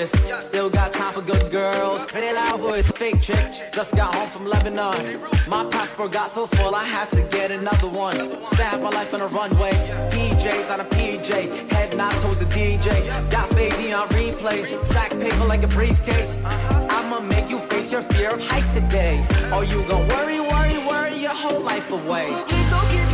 Still 0.08 0.70
got 0.70 0.94
time 0.94 1.12
for 1.12 1.22
good 1.22 1.52
girls. 1.52 2.04
Pretty 2.04 2.34
loud 2.34 2.60
voice, 2.62 2.90
fake 2.94 3.20
chick. 3.20 3.46
Just 3.74 3.98
got 3.98 4.16
home 4.16 4.30
from 4.30 4.46
Lebanon. 4.46 5.20
My 5.50 5.66
passport 5.70 6.14
got 6.14 6.30
so 6.30 6.46
full, 6.46 6.74
I 6.74 6.86
had 6.86 7.12
to 7.12 7.22
get 7.32 7.52
another 7.52 7.90
one. 7.90 8.16
Spent 8.46 8.82
my 8.82 8.90
life 8.92 9.14
on 9.14 9.20
a 9.20 9.28
runway. 9.28 9.72
PJs 10.12 10.74
on 10.74 10.80
a 10.80 10.86
PJ, 10.86 11.70
head 11.72 11.98
nod 11.98 12.12
towards 12.22 12.40
the 12.40 12.46
DJ. 12.46 12.88
Got 13.30 13.50
baby 13.56 13.92
on 13.92 14.08
replay, 14.10 14.86
stack 14.86 15.12
paper 15.12 15.46
like 15.46 15.64
a 15.64 15.68
briefcase. 15.68 16.46
I'ma 16.46 17.20
make 17.20 17.50
you 17.50 17.60
face 17.60 17.92
your 17.92 18.04
fear 18.04 18.34
of 18.34 18.42
heights 18.48 18.76
today. 18.76 19.20
Or 19.54 19.66
you 19.66 19.84
gon' 19.90 20.08
worry, 20.08 20.40
worry, 20.40 20.78
worry 20.88 21.18
your 21.18 21.36
whole 21.36 21.60
life 21.60 21.92
away. 21.92 22.22
So 22.22 22.42
please 22.46 22.70
don't 22.70 22.88
keep 22.88 23.09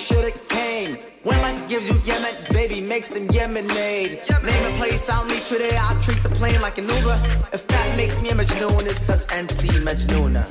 shoulda 0.00 0.30
came. 0.48 0.96
When 1.22 1.38
life 1.42 1.68
gives 1.68 1.88
you 1.88 1.96
Yemen, 2.04 2.34
baby, 2.52 2.80
make 2.80 3.04
some 3.04 3.28
Yemenade. 3.28 4.12
Name 4.42 4.64
a 4.64 4.78
place 4.78 5.08
I'll 5.10 5.24
meet 5.26 5.50
you 5.50 5.58
there. 5.58 5.78
I'll 5.82 6.00
treat 6.00 6.22
the 6.22 6.30
plane 6.30 6.60
like 6.60 6.78
an 6.78 6.84
Uber. 6.84 7.18
If 7.52 7.66
that 7.66 7.96
makes 7.96 8.22
me 8.22 8.30
a 8.30 8.32
Majnoon, 8.34 8.84
it's 8.86 9.06
cause 9.06 9.26
NT 9.42 9.60
Majnoona. 9.86 10.44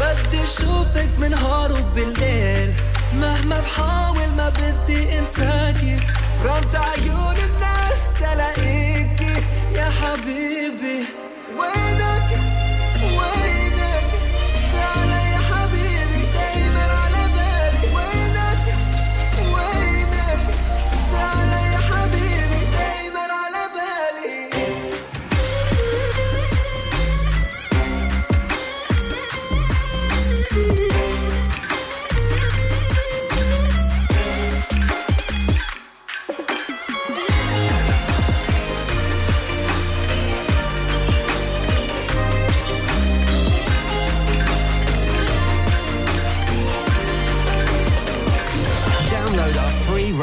بدي 0.00 0.44
اشوفك 0.44 1.08
من 1.18 1.34
هارب 1.34 1.94
بالليل 1.94 2.74
مهما 3.14 3.60
بحاول 3.60 4.28
ما 4.36 4.48
بدي 4.58 5.18
انساكي 5.18 5.96
رمت 6.44 6.76
عيون 6.76 7.36
الناس 7.48 8.10
تلاقيكي 8.20 9.42
يا 9.72 9.90
حبيبي 9.90 11.04
وينك 11.58 11.58
وينك 11.58 12.17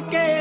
the 0.00 0.10
game. 0.10 0.37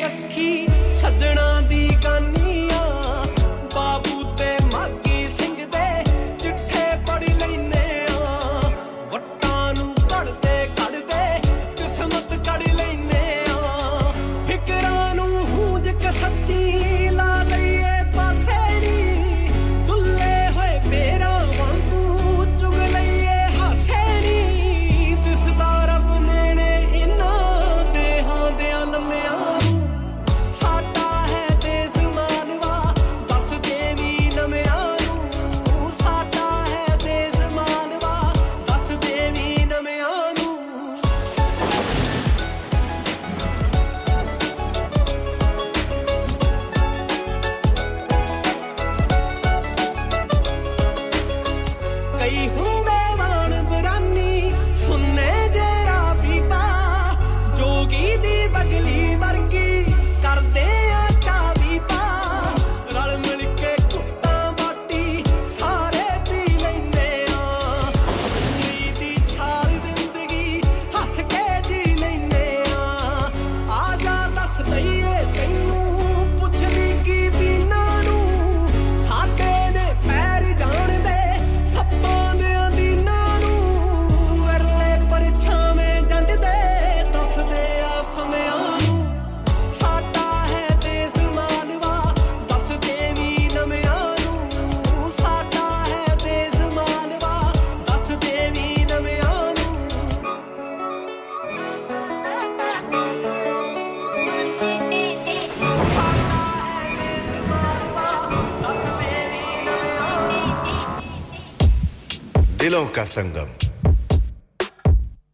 दिलों 112.77 112.89
का 112.89 113.03
संगम। 113.03 113.47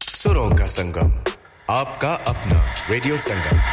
सुरों 0.01 0.49
का 0.55 0.65
संगम। 0.65 1.11
आपका 1.73 2.13
अपना 2.13 2.75
radio 2.89 3.17
Sangam. 3.17 3.72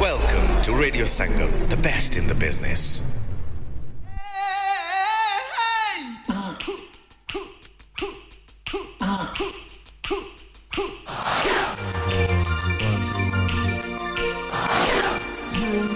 Welcome 0.00 0.62
to 0.64 0.74
Radio 0.74 1.04
Sangam, 1.04 1.70
the 1.70 1.76
best 1.78 2.18
in 2.18 2.26
the 2.26 2.34
business. 2.34 3.02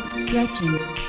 stretching. 0.09 1.00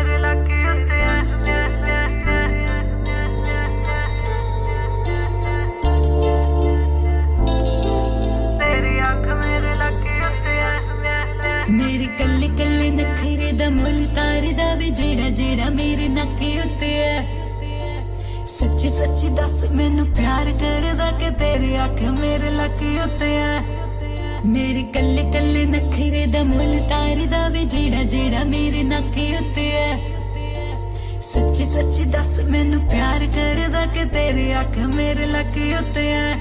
ਜਿਹੜਾ 14.95 15.29
ਜਿਹੜਾ 15.29 15.69
ਮੇਰੇ 15.69 16.07
ਨੱਕੇ 16.09 16.57
ਉੱਤੇ 16.59 16.87
ਐ 16.99 17.21
ਸੱਚੀ 18.47 18.89
ਸੱਚੀ 18.89 19.27
ਦੱਸ, 19.35 19.63
ਮੈਨੂੰ 19.71 20.05
ਪਿਆਰ 20.07 20.51
ਕਰਦਾ 20.59 21.09
ਕਿ 21.19 21.29
ਤੇਰੀ 21.39 21.75
ਅੱਖ 21.83 22.01
ਮੇਰੇ 22.19 22.49
ਲੱਕੇ 22.51 22.97
ਉੱਤੇ 23.03 23.35
ਐ 23.37 23.61
ਮੇਰੇ 24.45 24.83
ਕੱਲੇ 24.93 25.23
ਕੱਲੇ 25.33 25.65
ਨਖਰੇ 25.65 26.25
ਦਾ 26.25 26.43
ਮੁੱਲ 26.43 26.79
ਤਾਰਦਾ 26.89 27.47
ਵੇ, 27.49 27.63
ਜਿਹੜਾ 27.65 28.03
ਜਿਹੜਾ 28.03 28.43
ਮੇਰੇ 28.43 28.83
ਨੱਕੇ 28.83 29.33
ਉੱਤੇ 29.39 29.69
ਐ 29.73 29.97
ਸੱਚੀ 31.21 31.65
ਸੱਚੀ 31.65 32.03
ਦੱਸ, 32.11 32.39
ਮੈਨੂੰ 32.49 32.81
ਪਿਆਰ 32.89 33.25
ਕਰਦਾ 33.35 33.85
ਕਿ 33.93 34.05
ਤੇਰੇ 34.13 34.53
ਅੱਖ 34.59 34.77
ਮੇਰੇ 34.95 35.25
ਲੱਕੇ 35.25 35.73
ਉੱਤੇ 35.77 36.11
ਐ 36.11 36.35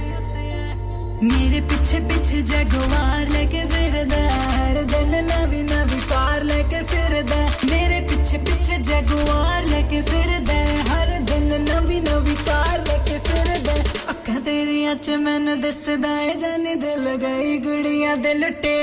ਮੇਰੇ 1.23 1.61
ਪਿੱਛੇ 1.61 1.99
ਪਿੱਛੇ 2.01 2.41
ਜਗਵਾਰ 2.43 3.29
ਲੈ 3.29 3.45
ਕੇ 3.45 3.65
ਫਿਰਦਾ 3.71 4.29
ਹਰ 4.31 4.83
ਦਿਨ 4.83 5.25
ਨਵੀਂ 5.25 5.63
ਨਵੀਂ 5.65 6.01
ਕਾਰ 6.11 6.45
ਲੈ 6.45 6.63
ਕੇ 6.71 6.83
ਫਿਰਦਾ 6.83 7.47
ਮੇਰੇ 7.71 8.01
पीछे 8.21 8.39
पीछे 8.45 8.77
जगुआर 8.85 9.65
लेके 9.65 10.01
फिर 10.09 10.29
दे 10.49 10.59
हर 10.89 11.09
दिन 11.29 11.49
नवी 11.69 12.01
नवी 12.01 12.35
कार 12.49 12.77
लेके 12.89 13.17
फिर 13.27 13.49
दे 13.67 13.77
अखा 14.13 14.39
तेरिया 14.45 14.95
च 15.01 15.17
मैन 15.25 15.47
दसदा 15.63 16.09
है 16.21 16.37
जाने 16.41 16.75
दिल 16.85 17.05
गई 17.25 17.57
गुड़िया 17.65 18.15
दिल 18.21 18.45
लुटे 18.45 18.77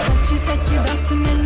सची 0.00 0.36
सची 0.46 0.76
दस 0.88 1.12
मैनू 1.20 1.43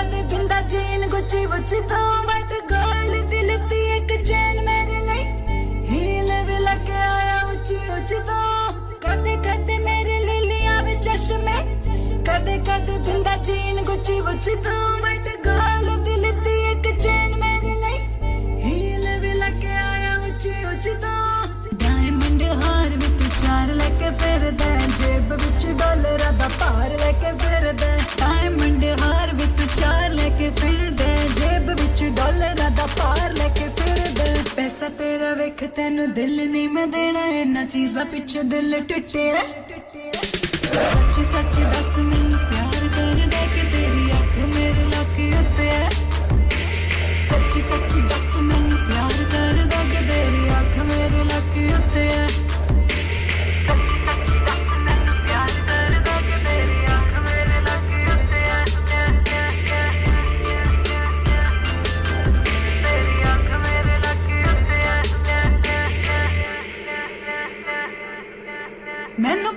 जीन 0.00 1.02
गुची 1.12 1.44
बुची 1.46 1.78
तो 1.90 2.00
बट 2.26 2.52
एक 2.52 4.10
चैन 4.26 4.56
मेरे 4.64 4.98
लिए 5.06 5.22
हील 5.88 6.30
भी 6.46 6.58
लग 6.64 6.90
आया 6.90 7.38
तो 7.44 8.38
कदे 9.04 9.34
कदे 9.44 9.76
मेरे 9.84 10.16
लिलिया 10.26 10.80
भी 10.86 10.94
चश्मे। 11.04 11.56
कदे 12.28 12.56
कदे 12.68 12.96
तो 14.64 14.76
बट 15.04 15.26
एक 16.70 16.86
चैन 17.02 17.30
मेरे 17.40 17.74
लिए 17.82 17.98
हील 18.64 19.04
भी 19.20 19.32
लग 19.42 19.64
आया 19.84 20.16
तो 21.02 21.14
डायमंड 21.76 22.42
हार 22.62 22.88
भी 22.88 23.08
तू 23.18 23.28
चार 23.42 23.74
लेके 23.80 24.10
फिर 24.22 24.50
दे 24.62 24.72
जेब 24.96 25.32
विच 25.32 25.66
डॉलर 25.82 26.22
दा 26.40 26.48
पार 26.60 26.90
लेके 27.04 27.32
फिर 27.44 27.72
दे 27.82 27.92
डायमंड 28.20 28.84
हार 29.02 29.29
ਕੇ 30.39 30.49
ਫਿਰਦਾ 30.51 31.03
ਹੈ, 31.03 31.27
ਜੇਬ 31.39 31.69
ਵਿੱਚ 31.71 32.03
ਡਾਲਰਾਂ 32.17 32.69
ਦਾ 32.71 32.85
ਭਾਰ 32.97 33.33
ਲੈ 33.37 33.47
ਕੇ 33.49 33.67
ਫਿਰਦਾ 33.77 34.25
ਹੈ। 34.25 34.43
ਪੈਸਾ 34.55 34.89
ਤੇਰਾ 34.99 35.33
ਵੇਖ 35.33 35.63
ਤੈਨੂੰ 35.75 36.11
ਦਿਲ 36.13 36.35
ਨਹੀਂ 36.51 36.67
ਮੈਂ 36.69 36.85
ਦੇਣਾ 36.87 37.25
ਇਹਨਾਂ 37.29 37.65
ਚੀਜ਼ਾਂ 37.65 38.05
ਪਿੱਛੇ 38.05 38.43
ਦਿਲ 38.43 38.79
ਟੁੱਟਿਆ 38.83 39.41
ਸੱਚੀ 40.73 41.23
ਸੱਚੀ 41.23 41.63
ਦੱਸ 41.63 41.97
ਮੈਨੂੰ 41.99 42.39
ਪਿਆਰ 42.41 42.87
ਕਰਦਾ 42.89 43.45
ਕਿ 43.45 43.61
ਤੇਰੀ 43.71 44.11
ਅੱਖ 44.11 44.37
ਮੇਰੇ 44.55 44.85
ਲੱਕ 44.87 45.19
ਉੱਤੇ 45.39 45.69
ਹੈ 45.69 45.89
ਸੱਚੀ 47.29 47.61
ਸੱਚੀ 47.61 48.01
ਦੱਸ 48.01 48.28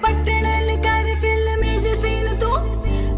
ਹੈ 0.06 0.14
ਮੈਨੂੰ 0.14 0.26
ਪੱਟਣ 0.26 0.66
ਲਗਾਰ 0.66 1.16
ਫਿਲਮੀ 1.16 1.78
ਜਸੀਨ 1.78 2.40
ਤੂੰ। 2.40 2.58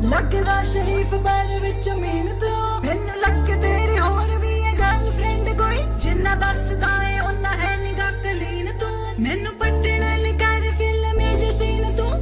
ਲੱਗਦਾ 0.10 0.64
ਸ਼ਰੀਫ 0.64 1.16
ਬਾਰ 1.16 1.60
ਵਿੱਚ 1.60 1.90
ਮੀਨ 1.90 2.40
ਤੂੰ। 2.40 2.86
ਮੈਨੂੰ 2.86 3.18
ਲੱਗ 3.18 3.62
ਤੇਰੀ 3.62 4.00
ਹੋਰ 4.00 4.38
ਵੀ 4.38 4.64
ਹੈ 4.64 4.74
ਗਰਲਫ੍ਰੈਂਡ 4.74 5.58
ਕੋਈ। 5.58 5.78
ਜਿੰਨਾ 6.00 6.36
ਦੱਸਦਾ 6.36 7.10
ਏ 7.10 7.20
ਉਹਨਾਂ 7.20 7.54
ਹੈ 7.54 7.78
ਨਿਗਾ 7.78 8.12
ਕਲੀਨ 8.12 8.78
ਤੂੰ। 8.78 9.16
ਮੈਨੂੰ 9.20 9.54
ਪੱਟਣ 9.54 10.20
ਲਗਾਰ 10.20 10.62
ਫਿਲਮੀ 10.62 11.36
ਜਸੀਨ 11.40 11.96
ਤੂੰ। 11.96 12.22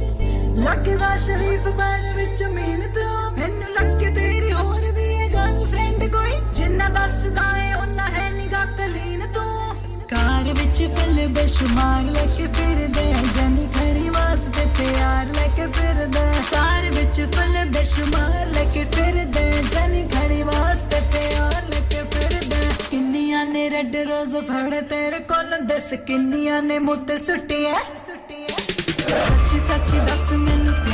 ਲੱਗਦਾ 0.62 1.16
ਸ਼ਰੀਫ 1.16 1.68
ਬਾਰ 1.68 2.12
ਵਿੱਚ 2.16 2.42
ਮੀਨ 2.42 2.80
ਤੂੰ। 2.80 3.32
ਮੈਨੂੰ 3.32 3.70
ਲੱਗ 3.80 4.14
ਤੇਰੀ 4.14 4.52
ਹੋਰ 4.52 4.92
ਵੀ 4.92 5.18
ਹੈ 5.18 5.28
ਗਰਲਫ੍ਰੈਂਡ 5.28 6.12
ਕੋਈ। 6.12 6.54
ਜਿੰਨਾ 6.54 6.88
ਦੱਸਦਾ 6.88 7.68
ਏ 7.68 7.72
ਉਹਨਾਂ 7.72 8.08
ਹੈ 8.08 8.30
ਨਿਗਾ 8.30 8.64
ਕਲੀਨ 8.64 9.32
ਤੂੰ। 9.32 9.74
ਕਾਰ 10.08 10.42
ਵਿੱਚ 10.42 10.82
ਫੁੱਲ 10.84 11.28
ਬੇਸ਼ੁਮਾਰ 11.28 12.02
ਲੈ 12.02 12.26
ਕੇ 12.26 12.46
ਫਿਰਦੇ 12.46 13.14
ਜਨੀ 13.34 13.68
ਖੜੀ 13.74 14.08
ਵਾਸਤੇ 14.33 14.65
ਪਿਆਰ 14.77 15.25
ਲੈ 15.35 15.47
ਕੇ 15.55 15.65
ਫਿਰਦੇ 15.71 16.19
ਕਾਰ 16.51 16.89
ਵਿੱਚ 16.91 17.21
ਫੁੱਲ 17.35 17.65
ਬੇਸ਼ੁਮਾਰ 17.69 18.45
ਲੈ 18.47 18.63
ਕੇ 18.73 18.83
ਫਿਰਦੇ 18.95 19.51
ਜਨੀ 19.71 20.03
ਖੜੀ 20.07 20.41
ਵਾਸਤੇ 20.43 20.99
ਪਿਆਰ 21.11 21.61
ਲੈ 21.69 21.81
ਕੇ 21.89 22.03
ਫਿਰਦੇ 22.11 22.61
ਕਿੰਨੀਆਂ 22.91 23.45
ਨੇ 23.45 23.69
ਰੈੱਡ 23.69 23.95
ਰੋਜ਼ 24.09 24.35
ਫੜ 24.47 24.81
ਤੇਰੇ 24.89 25.19
ਕੋਲ 25.29 25.57
ਦੱਸ 25.67 25.93
ਕਿੰਨੀਆਂ 26.07 26.61
ਨੇ 26.61 26.79
ਮੁੱਤ 26.81 27.11
ਸੁੱਟਿਆ 27.21 27.73
ਸੱਚੀ 28.07 29.59
ਸੱਚੀ 29.59 29.99
ਦੱਸ 29.99 30.31
ਮੈਨੂੰ 30.33 30.92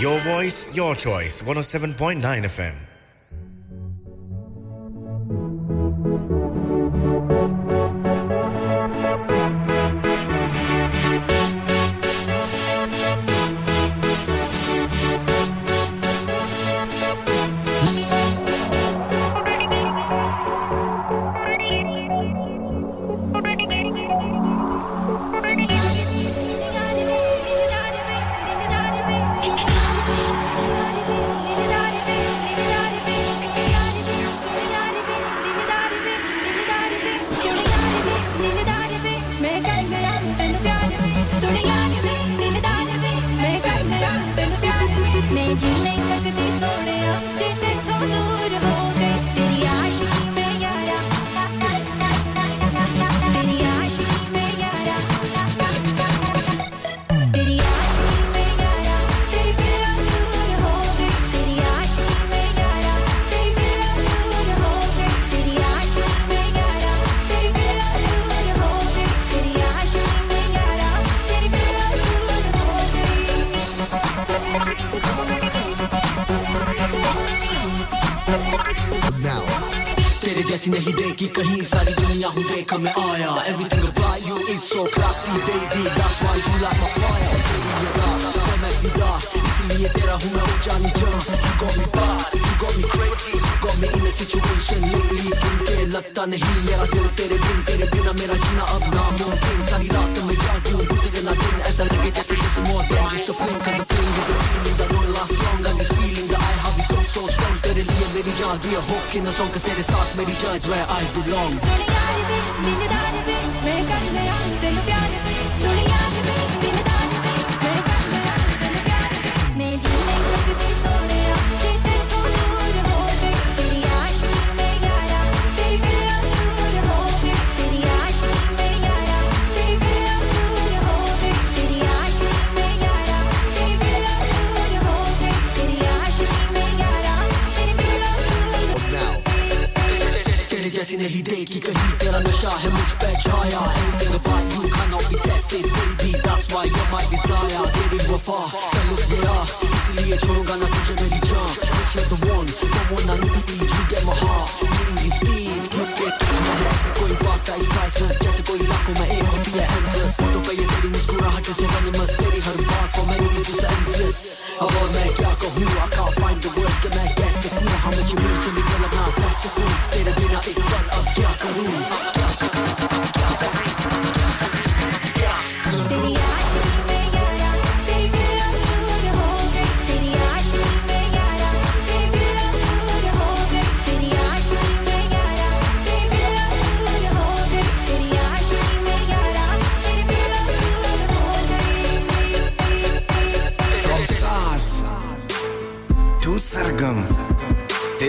Your 0.00 0.18
voice, 0.20 0.74
your 0.74 0.94
choice. 0.94 1.42
107.9 1.42 2.22
FM. 2.46 2.89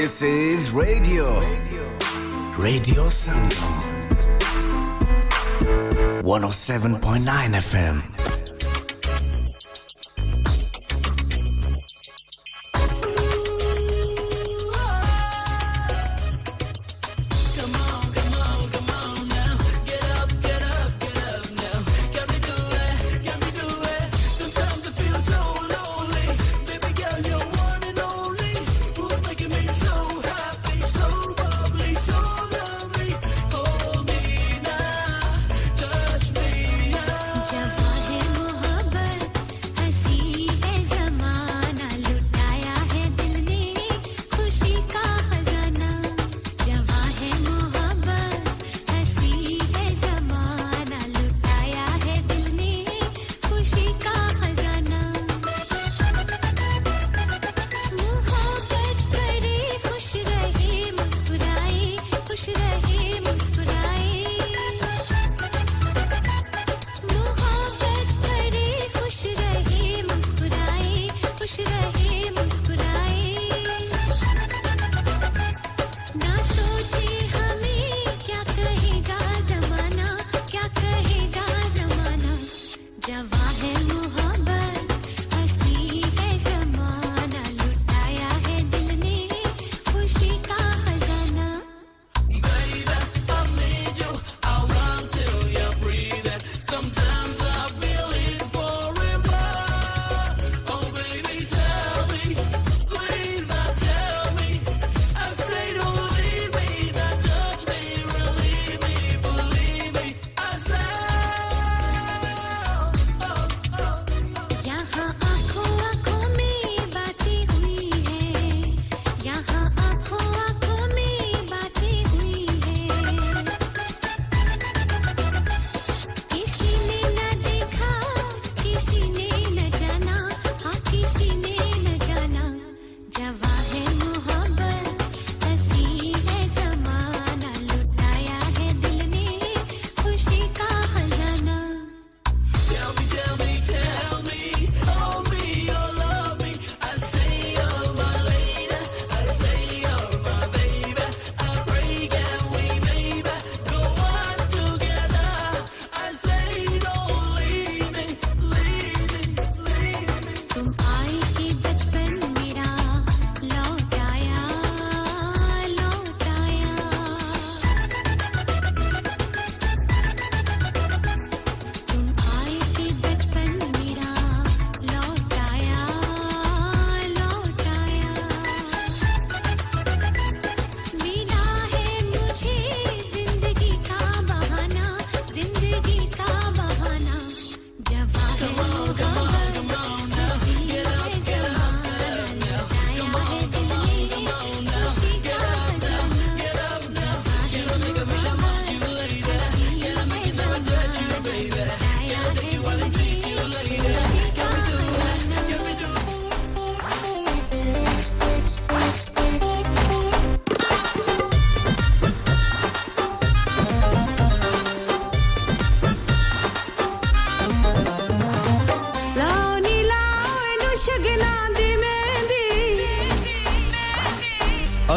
This 0.01 0.23
is 0.23 0.71
radio. 0.73 1.39
Radio 2.57 3.03
Sangam. 3.05 3.75
107.9 6.23 7.53
FM. 7.61 8.20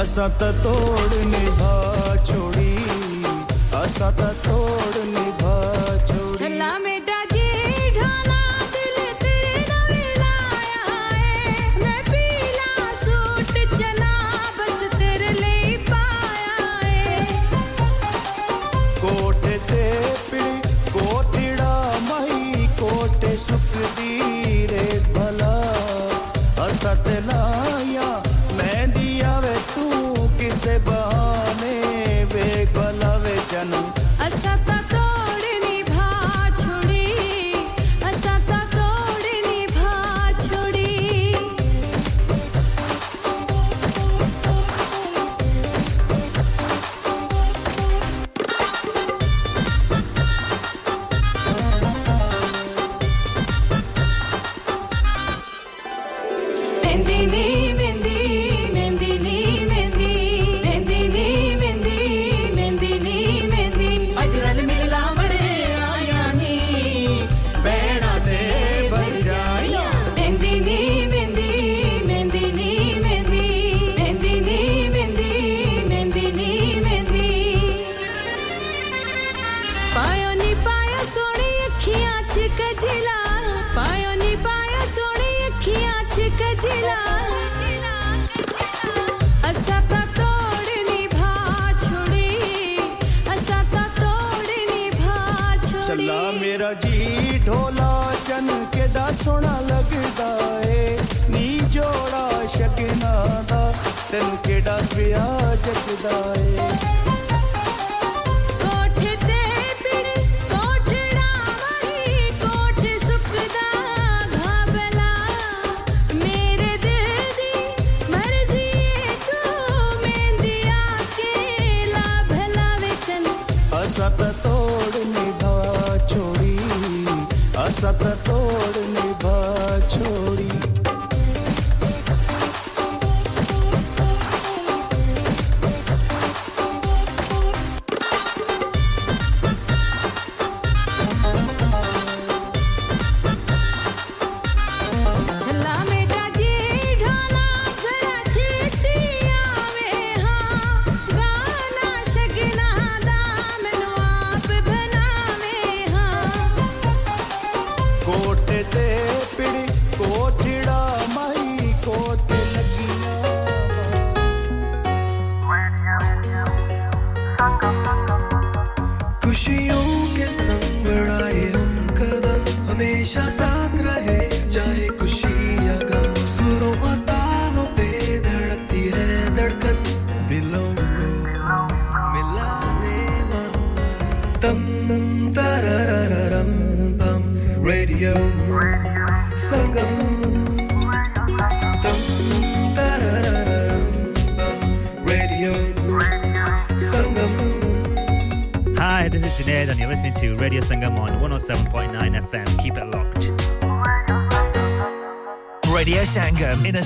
असत 0.04 0.42
तोड़ 0.62 1.14
निभा 1.28 1.74
छोड़ी 2.28 2.72
असत 3.80 4.43